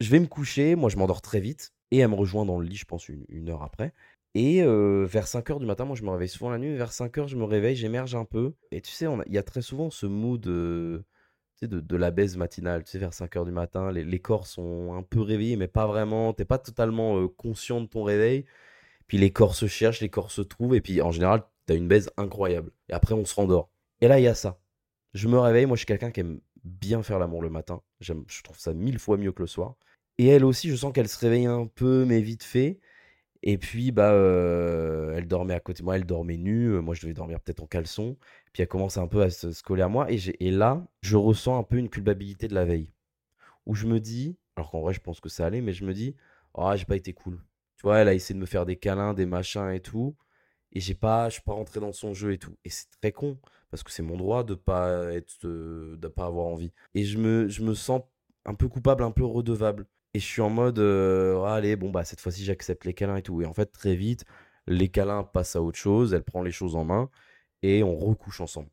Je 0.00 0.10
vais 0.10 0.20
me 0.20 0.26
coucher, 0.26 0.76
moi 0.76 0.88
je 0.90 0.96
m'endors 0.96 1.22
très 1.22 1.40
vite, 1.40 1.72
et 1.90 1.98
elle 1.98 2.08
me 2.08 2.14
rejoint 2.14 2.44
dans 2.46 2.58
le 2.58 2.66
lit, 2.66 2.76
je 2.76 2.86
pense, 2.86 3.08
une, 3.08 3.50
heure 3.50 3.62
après. 3.62 3.92
Et 4.34 4.62
vers 4.62 5.26
5 5.26 5.50
heures 5.50 5.60
du 5.60 5.66
matin, 5.66 5.84
moi 5.84 5.96
je 5.96 6.02
me 6.04 6.10
réveille 6.10 6.28
souvent 6.28 6.50
la 6.50 6.58
nuit, 6.58 6.74
vers 6.74 6.92
5 6.92 7.18
heures 7.18 7.28
je 7.28 7.36
me 7.36 7.44
réveille, 7.44 7.76
j'émerge 7.76 8.14
un 8.14 8.24
peu. 8.24 8.54
Et 8.70 8.80
tu 8.80 8.90
sais, 8.90 9.06
il 9.26 9.32
y 9.32 9.38
a 9.38 9.42
très 9.42 9.62
souvent 9.62 9.90
ce 9.90 10.06
mood 10.06 10.40
de, 10.40 11.04
de 11.62 11.96
la 11.96 12.10
baise 12.10 12.36
matinale, 12.36 12.84
tu 12.84 12.92
sais, 12.92 12.98
vers 12.98 13.12
5 13.12 13.36
heures 13.36 13.44
du 13.44 13.52
matin, 13.52 13.92
les, 13.92 14.18
corps 14.20 14.46
sont 14.46 14.94
un 14.94 15.02
peu 15.02 15.20
réveillés, 15.20 15.56
mais 15.56 15.68
pas 15.68 15.86
vraiment, 15.86 16.32
t'es 16.32 16.44
pas 16.44 16.58
totalement 16.58 17.26
conscient 17.28 17.80
de 17.80 17.86
ton 17.86 18.02
réveil. 18.02 18.46
Puis 19.06 19.18
les 19.18 19.32
corps 19.32 19.54
se 19.54 19.66
cherchent, 19.66 20.00
les 20.00 20.08
corps 20.08 20.30
se 20.30 20.42
trouvent, 20.42 20.74
et 20.74 20.80
puis 20.80 21.02
en 21.02 21.10
général, 21.10 21.42
t'as 21.66 21.74
une 21.74 21.88
baise 21.88 22.10
incroyable. 22.16 22.72
Et 22.88 22.92
après, 22.92 23.14
on 23.14 23.24
se 23.24 23.34
rendort. 23.34 23.70
Et 24.00 24.08
là, 24.08 24.18
il 24.20 24.22
y 24.22 24.28
a 24.28 24.34
ça. 24.34 24.60
Je 25.14 25.28
me 25.28 25.38
réveille, 25.38 25.66
moi 25.66 25.76
je 25.76 25.80
suis 25.80 25.86
quelqu'un 25.86 26.10
qui 26.12 26.20
aime 26.20 26.40
bien 26.64 27.02
faire 27.02 27.18
l'amour 27.18 27.42
le 27.42 27.50
matin. 27.50 27.82
Je 28.00 28.14
trouve 28.42 28.58
ça 28.58 28.72
mille 28.72 28.98
fois 28.98 29.16
mieux 29.16 29.32
que 29.32 29.42
le 29.42 29.48
soir. 29.48 29.76
Et 30.20 30.26
elle 30.26 30.44
aussi, 30.44 30.68
je 30.68 30.76
sens 30.76 30.92
qu'elle 30.92 31.08
se 31.08 31.18
réveille 31.18 31.46
un 31.46 31.66
peu, 31.66 32.04
mais 32.04 32.20
vite 32.20 32.42
fait. 32.44 32.78
Et 33.42 33.58
puis, 33.58 33.92
bah, 33.92 34.12
euh, 34.12 35.14
elle 35.16 35.28
dormait 35.28 35.54
à 35.54 35.60
côté 35.60 35.80
de 35.80 35.84
moi, 35.86 35.96
elle 35.96 36.06
dormait 36.06 36.36
nue. 36.38 36.68
euh, 36.74 36.82
Moi, 36.82 36.94
je 36.94 37.02
devais 37.02 37.14
dormir 37.14 37.40
peut-être 37.40 37.62
en 37.62 37.66
caleçon. 37.66 38.16
Puis 38.52 38.62
elle 38.62 38.68
commence 38.68 38.98
un 38.98 39.08
peu 39.08 39.22
à 39.22 39.30
se, 39.30 39.62
coller 39.62 39.82
à 39.82 39.88
moi. 39.88 40.08
Et 40.10 40.50
là, 40.52 40.86
je 41.02 41.16
ressens 41.16 41.58
un 41.58 41.64
peu 41.64 41.78
une 41.78 41.90
culpabilité 41.90 42.48
de 42.48 42.54
la 42.54 42.64
veille. 42.66 42.92
Où 43.66 43.74
je 43.74 43.86
me 43.86 44.00
dis, 44.00 44.38
alors 44.56 44.70
qu'en 44.70 44.82
vrai, 44.82 44.94
je 44.94 45.00
pense 45.00 45.20
que 45.20 45.28
ça 45.30 45.46
allait, 45.46 45.60
mais 45.62 45.72
je 45.74 45.84
me 45.84 45.94
dis, 45.94 46.16
oh, 46.54 46.72
j'ai 46.76 46.86
pas 46.86 46.96
été 46.96 47.12
cool. 47.14 47.38
Tu 47.78 47.82
vois, 47.84 47.98
elle 47.98 48.08
a 48.08 48.14
essayé 48.14 48.34
de 48.36 48.40
me 48.40 48.46
faire 48.46 48.66
des 48.66 48.76
câlins, 48.76 49.14
des 49.14 49.26
machins 49.26 49.70
et 49.72 49.80
tout. 49.80 50.16
Et 50.72 50.80
j'ai 50.80 50.94
pas, 50.94 51.28
je 51.28 51.34
suis 51.34 51.42
pas 51.42 51.52
rentré 51.54 51.80
dans 51.80 51.92
son 51.92 52.14
jeu 52.14 52.32
et 52.32 52.38
tout. 52.38 52.56
Et 52.64 52.70
c'est 52.70 52.86
très 53.00 53.12
con, 53.12 53.38
parce 53.70 53.82
que 53.82 53.90
c'est 53.90 54.02
mon 54.02 54.16
droit 54.16 54.44
de 54.44 54.54
pas 54.54 55.12
être, 55.14 55.46
euh, 55.46 55.96
de 55.98 56.08
pas 56.08 56.26
avoir 56.26 56.46
envie. 56.46 56.72
Et 56.94 57.04
je 57.04 57.18
me, 57.18 57.48
je 57.48 57.62
me 57.62 57.74
sens 57.74 58.02
un 58.44 58.54
peu 58.54 58.68
coupable, 58.68 59.02
un 59.04 59.10
peu 59.12 59.24
redevable. 59.24 59.86
Et 60.14 60.18
je 60.20 60.24
suis 60.26 60.42
en 60.42 60.50
mode, 60.50 60.78
euh, 60.78 61.42
Ah, 61.44 61.54
allez, 61.54 61.76
bon, 61.76 61.90
bah, 61.90 62.04
cette 62.04 62.20
fois-ci, 62.20 62.44
j'accepte 62.44 62.84
les 62.84 62.94
câlins 62.94 63.16
et 63.16 63.22
tout. 63.22 63.42
Et 63.42 63.46
en 63.46 63.54
fait, 63.54 63.66
très 63.66 63.94
vite, 63.94 64.24
les 64.66 64.88
câlins 64.88 65.24
passent 65.24 65.56
à 65.56 65.62
autre 65.62 65.78
chose, 65.78 66.14
elle 66.14 66.24
prend 66.24 66.42
les 66.42 66.50
choses 66.52 66.76
en 66.76 66.84
main, 66.84 67.10
et 67.62 67.82
on 67.82 67.96
recouche 67.96 68.40
ensemble. 68.40 68.70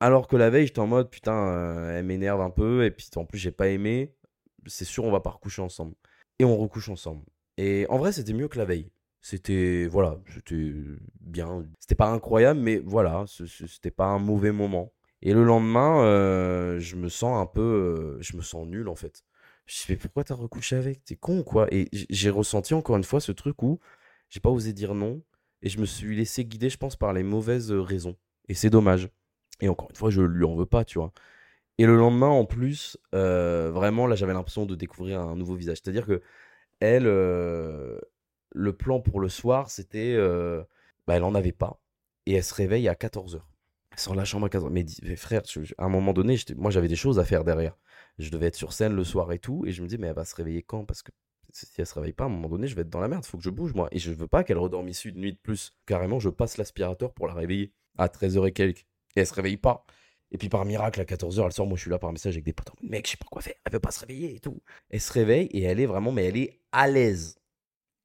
Alors 0.00 0.28
que 0.28 0.36
la 0.36 0.50
veille, 0.50 0.66
j'étais 0.66 0.80
en 0.80 0.86
mode, 0.88 1.10
putain, 1.10 1.34
euh, 1.48 1.98
elle 1.98 2.06
m'énerve 2.06 2.40
un 2.40 2.50
peu, 2.50 2.84
et 2.84 2.90
puis 2.90 3.08
en 3.16 3.24
plus, 3.24 3.38
j'ai 3.38 3.52
pas 3.52 3.68
aimé, 3.68 4.14
c'est 4.66 4.84
sûr, 4.84 5.04
on 5.04 5.12
va 5.12 5.20
pas 5.20 5.30
recoucher 5.30 5.62
ensemble. 5.62 5.94
Et 6.38 6.44
on 6.44 6.56
recouche 6.56 6.88
ensemble. 6.88 7.24
Et 7.58 7.86
en 7.88 7.98
vrai, 7.98 8.12
c'était 8.12 8.32
mieux 8.32 8.48
que 8.48 8.58
la 8.58 8.64
veille. 8.64 8.90
C'était, 9.20 9.86
voilà, 9.86 10.18
c'était 10.34 10.72
bien. 11.20 11.64
C'était 11.78 11.94
pas 11.94 12.08
incroyable, 12.10 12.60
mais 12.60 12.78
voilà, 12.78 13.24
c'était 13.28 13.90
pas 13.92 14.06
un 14.06 14.18
mauvais 14.18 14.52
moment. 14.52 14.92
Et 15.22 15.32
le 15.34 15.44
lendemain, 15.44 16.04
euh, 16.04 16.80
je 16.80 16.96
me 16.96 17.08
sens 17.08 17.40
un 17.40 17.46
peu, 17.46 18.18
je 18.20 18.36
me 18.36 18.42
sens 18.42 18.66
nul 18.66 18.88
en 18.88 18.96
fait. 18.96 19.22
Je 19.72 19.84
mais 19.88 19.96
pourquoi 19.96 20.22
t'as 20.24 20.34
recouché 20.34 20.76
avec? 20.76 21.02
T'es 21.04 21.16
con 21.16 21.42
quoi? 21.42 21.66
Et 21.72 21.88
j'ai 22.10 22.28
ressenti 22.30 22.74
encore 22.74 22.96
une 22.96 23.04
fois 23.04 23.20
ce 23.20 23.32
truc 23.32 23.62
où 23.62 23.80
j'ai 24.28 24.40
pas 24.40 24.50
osé 24.50 24.72
dire 24.72 24.94
non 24.94 25.22
et 25.62 25.68
je 25.70 25.78
me 25.80 25.86
suis 25.86 26.14
laissé 26.16 26.44
guider, 26.44 26.68
je 26.68 26.76
pense, 26.76 26.96
par 26.96 27.12
les 27.12 27.22
mauvaises 27.22 27.72
euh, 27.72 27.80
raisons. 27.80 28.16
Et 28.48 28.54
c'est 28.54 28.68
dommage. 28.70 29.08
Et 29.60 29.68
encore 29.68 29.88
une 29.90 29.96
fois, 29.96 30.10
je 30.10 30.20
lui 30.20 30.44
en 30.44 30.56
veux 30.56 30.66
pas, 30.66 30.84
tu 30.84 30.98
vois. 30.98 31.12
Et 31.78 31.86
le 31.86 31.96
lendemain, 31.96 32.28
en 32.28 32.44
plus, 32.46 32.98
euh, 33.14 33.70
vraiment, 33.72 34.06
là, 34.06 34.16
j'avais 34.16 34.34
l'impression 34.34 34.66
de 34.66 34.74
découvrir 34.76 35.20
un 35.20 35.36
nouveau 35.36 35.54
visage. 35.56 35.78
C'est-à-dire 35.82 36.06
que 36.06 36.22
elle, 36.80 37.06
euh, 37.06 37.98
le 38.54 38.72
plan 38.74 39.00
pour 39.00 39.20
le 39.20 39.28
soir, 39.28 39.70
c'était, 39.70 40.16
bah, 41.06 41.16
elle 41.16 41.24
en 41.24 41.34
avait 41.34 41.52
pas. 41.52 41.80
Et 42.26 42.34
elle 42.34 42.44
se 42.44 42.54
réveille 42.54 42.88
à 42.88 42.94
14h. 42.96 43.48
Elle 43.92 43.98
sort 44.00 44.14
la 44.16 44.24
chambre 44.24 44.46
à 44.46 44.48
14h. 44.50 44.70
Mais, 44.72 44.84
dis- 44.84 45.00
mais 45.04 45.16
frère, 45.16 45.42
à 45.78 45.84
un 45.84 45.88
moment 45.88 46.12
donné, 46.12 46.36
moi, 46.56 46.70
j'avais 46.70 46.88
des 46.88 46.96
choses 46.96 47.18
à 47.18 47.24
faire 47.24 47.44
derrière. 47.44 47.76
Je 48.18 48.30
devais 48.30 48.46
être 48.46 48.56
sur 48.56 48.72
scène 48.72 48.94
le 48.94 49.04
soir 49.04 49.32
et 49.32 49.38
tout. 49.38 49.64
Et 49.66 49.72
je 49.72 49.82
me 49.82 49.88
dis, 49.88 49.98
mais 49.98 50.08
elle 50.08 50.14
va 50.14 50.24
se 50.24 50.34
réveiller 50.34 50.62
quand? 50.62 50.84
Parce 50.84 51.02
que 51.02 51.10
si 51.52 51.66
elle 51.78 51.86
se 51.86 51.94
réveille 51.94 52.12
pas, 52.12 52.24
à 52.24 52.26
un 52.28 52.30
moment 52.30 52.48
donné, 52.48 52.66
je 52.66 52.74
vais 52.74 52.82
être 52.82 52.90
dans 52.90 53.00
la 53.00 53.08
merde. 53.08 53.24
Faut 53.24 53.38
que 53.38 53.44
je 53.44 53.50
bouge, 53.50 53.74
moi. 53.74 53.88
Et 53.92 53.98
je 53.98 54.10
veux 54.10 54.28
pas 54.28 54.44
qu'elle 54.44 54.58
redormisse 54.58 55.04
une 55.04 55.20
nuit 55.20 55.32
de 55.32 55.38
plus. 55.38 55.72
Carrément, 55.86 56.18
je 56.18 56.28
passe 56.28 56.56
l'aspirateur 56.56 57.12
pour 57.12 57.26
la 57.26 57.34
réveiller 57.34 57.72
à 57.98 58.08
13h 58.08 58.48
et 58.48 58.52
quelques. 58.52 58.86
Et 59.16 59.20
elle 59.20 59.26
se 59.26 59.34
réveille 59.34 59.58
pas. 59.58 59.84
Et 60.32 60.38
puis 60.38 60.48
par 60.48 60.64
miracle, 60.64 60.98
à 60.98 61.04
14h, 61.04 61.44
elle 61.44 61.52
sort, 61.52 61.66
moi 61.66 61.76
je 61.76 61.82
suis 61.82 61.90
là 61.90 61.98
par 61.98 62.10
message 62.10 62.34
avec 62.34 62.44
des 62.44 62.54
potes. 62.54 62.72
Mec, 62.82 63.06
je 63.06 63.10
sais 63.12 63.16
pas 63.18 63.26
quoi 63.30 63.42
faire, 63.42 63.54
elle 63.66 63.72
veut 63.72 63.80
pas 63.80 63.90
se 63.90 64.00
réveiller 64.00 64.34
et 64.34 64.40
tout. 64.40 64.62
Elle 64.88 65.00
se 65.00 65.12
réveille 65.12 65.46
et 65.48 65.62
elle 65.62 65.78
est 65.78 65.86
vraiment, 65.86 66.10
mais 66.10 66.24
elle 66.24 66.38
est 66.38 66.62
à 66.72 66.88
l'aise. 66.88 67.38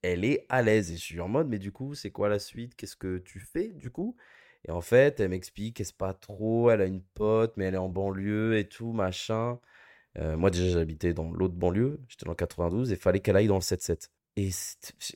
Elle 0.01 0.25
est 0.25 0.45
à 0.49 0.61
l'aise. 0.61 0.91
Et 0.91 0.97
je 0.97 1.01
suis 1.01 1.21
en 1.21 1.29
mode, 1.29 1.47
mais 1.47 1.57
du 1.57 1.71
coup, 1.71 1.95
c'est 1.95 2.11
quoi 2.11 2.27
la 2.27 2.39
suite? 2.39 2.75
Qu'est-ce 2.75 2.97
que 2.97 3.19
tu 3.19 3.39
fais 3.39 3.69
du 3.69 3.91
coup? 3.91 4.17
Et 4.67 4.71
en 4.71 4.81
fait, 4.81 5.21
elle 5.21 5.29
m'explique 5.29 5.77
qu'elle 5.77 5.87
pas 5.97 6.13
trop, 6.13 6.69
elle 6.69 6.81
a 6.81 6.85
une 6.85 7.01
pote, 7.01 7.53
mais 7.55 7.65
elle 7.65 7.75
est 7.75 7.77
en 7.77 7.87
banlieue 7.87 8.57
et 8.57 8.67
tout, 8.67 8.91
machin. 8.91 9.57
Euh, 10.17 10.37
moi 10.37 10.49
déjà, 10.49 10.69
j'habitais 10.69 11.13
dans 11.13 11.31
l'autre 11.31 11.55
banlieue, 11.55 11.99
j'étais 12.07 12.25
dans 12.25 12.31
le 12.31 12.37
92, 12.37 12.91
et 12.91 12.95
fallait 12.95 13.19
qu'elle 13.19 13.35
aille 13.35 13.47
dans 13.47 13.55
le 13.55 13.61
7-7. 13.61 14.09
Et 14.35 14.49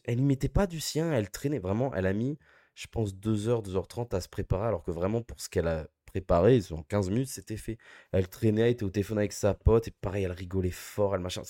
elle 0.05 0.19
y 0.19 0.23
mettait 0.23 0.49
pas 0.49 0.67
du 0.67 0.79
sien, 0.79 1.11
elle 1.11 1.29
traînait 1.29 1.59
vraiment, 1.59 1.93
elle 1.93 2.07
a 2.07 2.13
mis, 2.13 2.37
je 2.75 2.87
pense, 2.87 3.13
2h, 3.13 3.63
2h30 3.63 4.15
à 4.15 4.21
se 4.21 4.29
préparer, 4.29 4.67
alors 4.67 4.83
que 4.83 4.91
vraiment, 4.91 5.21
pour 5.21 5.39
ce 5.39 5.49
qu'elle 5.49 5.67
a 5.67 5.87
préparé, 6.05 6.59
en 6.71 6.83
15 6.83 7.09
minutes, 7.09 7.29
c'était 7.29 7.57
fait. 7.57 7.77
Elle 8.11 8.27
traînait, 8.27 8.61
elle 8.61 8.71
était 8.71 8.83
au 8.83 8.89
téléphone 8.89 9.17
avec 9.19 9.33
sa 9.33 9.53
pote, 9.53 9.87
et 9.87 9.91
pareil, 9.91 10.23
elle 10.25 10.31
rigolait 10.31 10.71
fort, 10.71 11.15
elle 11.15 11.21
machin. 11.21 11.43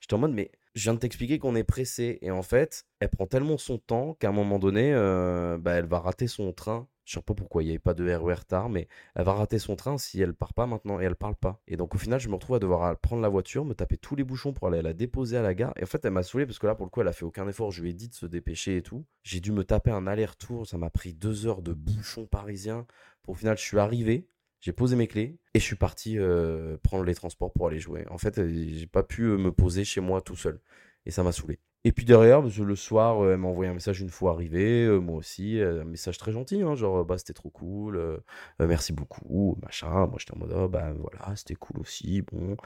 J'étais 0.00 0.14
en 0.14 0.18
mode, 0.18 0.32
mais 0.32 0.52
je 0.74 0.82
viens 0.82 0.94
de 0.94 0.98
t'expliquer 0.98 1.38
qu'on 1.38 1.56
est 1.56 1.64
pressé. 1.64 2.18
Et 2.22 2.30
en 2.30 2.42
fait, 2.42 2.84
elle 3.00 3.10
prend 3.10 3.26
tellement 3.26 3.58
son 3.58 3.78
temps 3.78 4.14
qu'à 4.14 4.28
un 4.28 4.32
moment 4.32 4.58
donné, 4.58 4.92
euh, 4.94 5.58
bah, 5.58 5.72
elle 5.74 5.86
va 5.86 6.00
rater 6.00 6.26
son 6.28 6.52
train 6.52 6.88
Je 7.04 7.14
sais 7.14 7.22
pas 7.22 7.34
pourquoi 7.34 7.62
il 7.62 7.66
n'y 7.66 7.72
avait 7.72 7.78
pas 7.78 7.94
de 7.94 8.10
RER 8.10 8.44
tard, 8.48 8.68
mais 8.68 8.88
elle 9.14 9.24
va 9.24 9.34
rater 9.34 9.58
son 9.58 9.76
train 9.76 9.98
si 9.98 10.20
elle 10.20 10.34
part 10.34 10.54
pas 10.54 10.66
maintenant 10.66 11.00
et 11.00 11.04
elle 11.04 11.16
parle 11.16 11.36
pas. 11.36 11.60
Et 11.66 11.76
donc 11.76 11.94
au 11.94 11.98
final, 11.98 12.18
je 12.18 12.28
me 12.28 12.34
retrouve 12.34 12.56
à 12.56 12.58
devoir 12.58 12.98
prendre 12.98 13.22
la 13.22 13.28
voiture, 13.28 13.64
me 13.64 13.74
taper 13.74 13.98
tous 13.98 14.16
les 14.16 14.24
bouchons 14.24 14.52
pour 14.52 14.68
aller 14.68 14.82
la 14.82 14.94
déposer 14.94 15.36
à 15.36 15.42
la 15.42 15.54
gare. 15.54 15.72
Et 15.76 15.82
en 15.82 15.86
fait, 15.86 16.04
elle 16.04 16.12
m'a 16.12 16.22
saoulé 16.22 16.46
parce 16.46 16.58
que 16.58 16.66
là, 16.66 16.74
pour 16.74 16.86
le 16.86 16.90
coup, 16.90 17.00
elle 17.00 17.08
a 17.08 17.12
fait 17.12 17.24
aucun 17.24 17.46
effort. 17.46 17.70
Je 17.70 17.82
lui 17.82 17.90
ai 17.90 17.94
dit 17.94 18.08
de 18.08 18.14
se 18.14 18.26
dépêcher 18.26 18.78
et 18.78 18.82
tout. 18.82 19.04
J'ai 19.22 19.40
dû 19.40 19.52
me 19.52 19.64
taper 19.64 19.90
un 19.90 20.06
aller-retour. 20.06 20.66
Ça 20.66 20.78
m'a 20.78 20.90
pris 20.90 21.12
deux 21.12 21.46
heures 21.46 21.62
de 21.62 21.74
bouchons 21.74 22.26
parisiens. 22.26 22.86
Pour 23.22 23.32
au 23.32 23.36
final, 23.36 23.56
je 23.58 23.62
suis 23.62 23.78
arrivé, 23.78 24.28
j'ai 24.60 24.72
posé 24.72 24.96
mes 24.96 25.08
clés 25.08 25.38
et 25.52 25.60
je 25.60 25.64
suis 25.64 25.76
parti 25.76 26.18
euh, 26.18 26.78
prendre 26.82 27.04
les 27.04 27.14
transports 27.14 27.52
pour 27.52 27.66
aller 27.66 27.80
jouer. 27.80 28.06
En 28.08 28.18
fait, 28.18 28.38
euh, 28.38 28.48
j'ai 28.48 28.86
pas 28.86 29.02
pu 29.02 29.24
euh, 29.24 29.36
me 29.36 29.52
poser 29.52 29.84
chez 29.84 30.00
moi 30.00 30.22
tout 30.22 30.36
seul. 30.36 30.60
Et 31.04 31.10
ça 31.10 31.22
m'a 31.22 31.32
saoulé. 31.32 31.58
Et 31.86 31.92
puis 31.92 32.06
derrière, 32.06 32.40
le 32.40 32.76
soir, 32.76 33.28
elle 33.30 33.36
m'a 33.36 33.48
envoyé 33.48 33.70
un 33.70 33.74
message 33.74 34.00
une 34.00 34.08
fois 34.08 34.32
arrivé, 34.32 34.88
moi 35.00 35.16
aussi, 35.16 35.60
un 35.60 35.84
message 35.84 36.16
très 36.16 36.32
gentil, 36.32 36.62
hein, 36.62 36.74
genre 36.74 37.04
bah 37.04 37.18
c'était 37.18 37.34
trop 37.34 37.50
cool, 37.50 38.22
merci 38.58 38.94
beaucoup, 38.94 39.58
machin. 39.62 40.06
Moi 40.06 40.16
j'étais 40.18 40.32
en 40.34 40.38
mode 40.38 40.54
oh, 40.56 40.66
bah 40.68 40.94
voilà, 40.98 41.36
c'était 41.36 41.54
cool 41.54 41.80
aussi, 41.80 42.22
bon. 42.22 42.56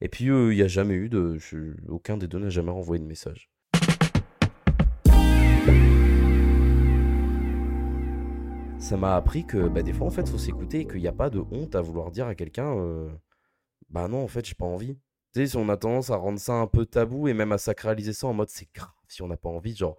Et 0.00 0.08
puis 0.08 0.26
il 0.26 0.50
n'y 0.50 0.62
a 0.62 0.68
jamais 0.68 0.94
eu 0.94 1.08
de, 1.08 1.36
aucun 1.88 2.16
des 2.16 2.28
deux 2.28 2.38
n'a 2.38 2.48
jamais 2.48 2.70
renvoyé 2.70 3.02
de 3.02 3.08
message. 3.08 3.50
Ça 8.78 8.96
m'a 8.96 9.16
appris 9.16 9.46
que 9.46 9.68
bah, 9.68 9.82
des 9.82 9.92
fois 9.92 10.06
en 10.06 10.10
fait 10.10 10.28
faut 10.28 10.38
s'écouter 10.38 10.80
et 10.80 10.86
qu'il 10.86 11.00
n'y 11.00 11.08
a 11.08 11.12
pas 11.12 11.28
de 11.28 11.40
honte 11.50 11.74
à 11.74 11.80
vouloir 11.80 12.10
dire 12.12 12.26
à 12.28 12.36
quelqu'un 12.36 12.74
bah 13.90 14.06
non 14.08 14.22
en 14.22 14.28
fait 14.28 14.46
j'ai 14.46 14.54
pas 14.54 14.64
envie. 14.64 14.96
Tu 15.34 15.46
on 15.56 15.68
a 15.68 15.76
tendance 15.76 16.10
à 16.10 16.16
rendre 16.16 16.40
ça 16.40 16.54
un 16.54 16.66
peu 16.66 16.86
tabou 16.86 17.28
et 17.28 17.34
même 17.34 17.52
à 17.52 17.58
sacraliser 17.58 18.12
ça 18.12 18.26
en 18.26 18.32
mode 18.32 18.50
c'est 18.50 18.68
grave 18.74 18.90
si 19.10 19.22
on 19.22 19.28
n'a 19.28 19.36
pas 19.36 19.48
envie, 19.48 19.74
genre, 19.74 19.96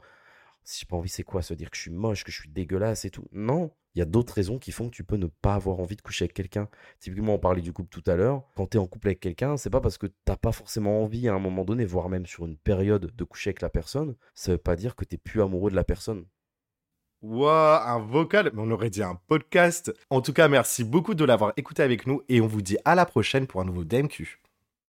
si 0.64 0.80
j'ai 0.80 0.86
pas 0.86 0.96
envie, 0.96 1.10
c'est 1.10 1.24
quoi? 1.24 1.42
Se 1.42 1.54
dire 1.54 1.70
que 1.70 1.78
je 1.78 1.82
suis 1.82 1.92
moche, 1.92 2.24
que 2.24 2.32
je 2.32 2.40
suis 2.40 2.50
dégueulasse 2.50 3.06
et 3.06 3.10
tout. 3.10 3.28
Non, 3.32 3.72
il 3.96 4.00
y 4.00 4.02
a 4.02 4.06
d'autres 4.06 4.34
raisons 4.34 4.60
qui 4.60 4.72
font 4.72 4.90
que 4.90 4.96
tu 4.96 5.04
peux 5.04 5.18
ne 5.18 5.28
pas 5.28 5.56
avoir 5.56 5.80
envie 5.80 5.96
de 5.96 6.02
coucher 6.02 6.26
avec 6.26 6.34
quelqu'un. 6.34 6.70
Typiquement, 7.00 7.36
on 7.36 7.40
parlait 7.40 7.62
du 7.62 7.74
couple 7.74 7.90
tout 7.90 8.10
à 8.10 8.16
l'heure. 8.16 8.44
Quand 8.56 8.68
tu 8.68 8.78
es 8.78 8.80
en 8.80 8.88
couple 8.88 9.08
avec 9.08 9.20
quelqu'un, 9.20 9.58
c'est 9.58 9.70
pas 9.70 9.82
parce 9.82 9.98
que 9.98 10.08
t'as 10.26 10.38
pas 10.38 10.52
forcément 10.52 11.02
envie 11.02 11.28
à 11.28 11.34
un 11.34 11.40
moment 11.40 11.66
donné, 11.66 11.86
voire 11.86 12.10
même 12.10 12.26
sur 12.26 12.46
une 12.46 12.58
période, 12.58 13.12
de 13.16 13.24
coucher 13.24 13.50
avec 13.50 13.62
la 13.62 13.70
personne. 13.70 14.16
Ça 14.34 14.52
veut 14.52 14.58
pas 14.58 14.76
dire 14.76 14.96
que 14.96 15.06
t'es 15.06 15.18
plus 15.18 15.42
amoureux 15.42 15.72
de 15.72 15.76
la 15.76 15.84
personne. 15.84 16.26
Wow, 17.22 17.50
un 17.50 18.00
vocal, 18.00 18.52
on 18.58 18.72
aurait 18.72 18.90
dit 18.90 19.04
un 19.04 19.20
podcast. 19.28 19.94
En 20.10 20.22
tout 20.22 20.34
cas, 20.34 20.48
merci 20.48 20.84
beaucoup 20.84 21.14
de 21.14 21.24
l'avoir 21.24 21.54
écouté 21.56 21.84
avec 21.84 22.08
nous 22.08 22.24
et 22.30 22.42
on 22.42 22.48
vous 22.48 22.64
dit 22.64 22.78
à 22.86 22.96
la 22.96 23.06
prochaine 23.06 23.46
pour 23.46 23.62
un 23.62 23.66
nouveau 23.66 23.84
DMQ. 23.84 24.42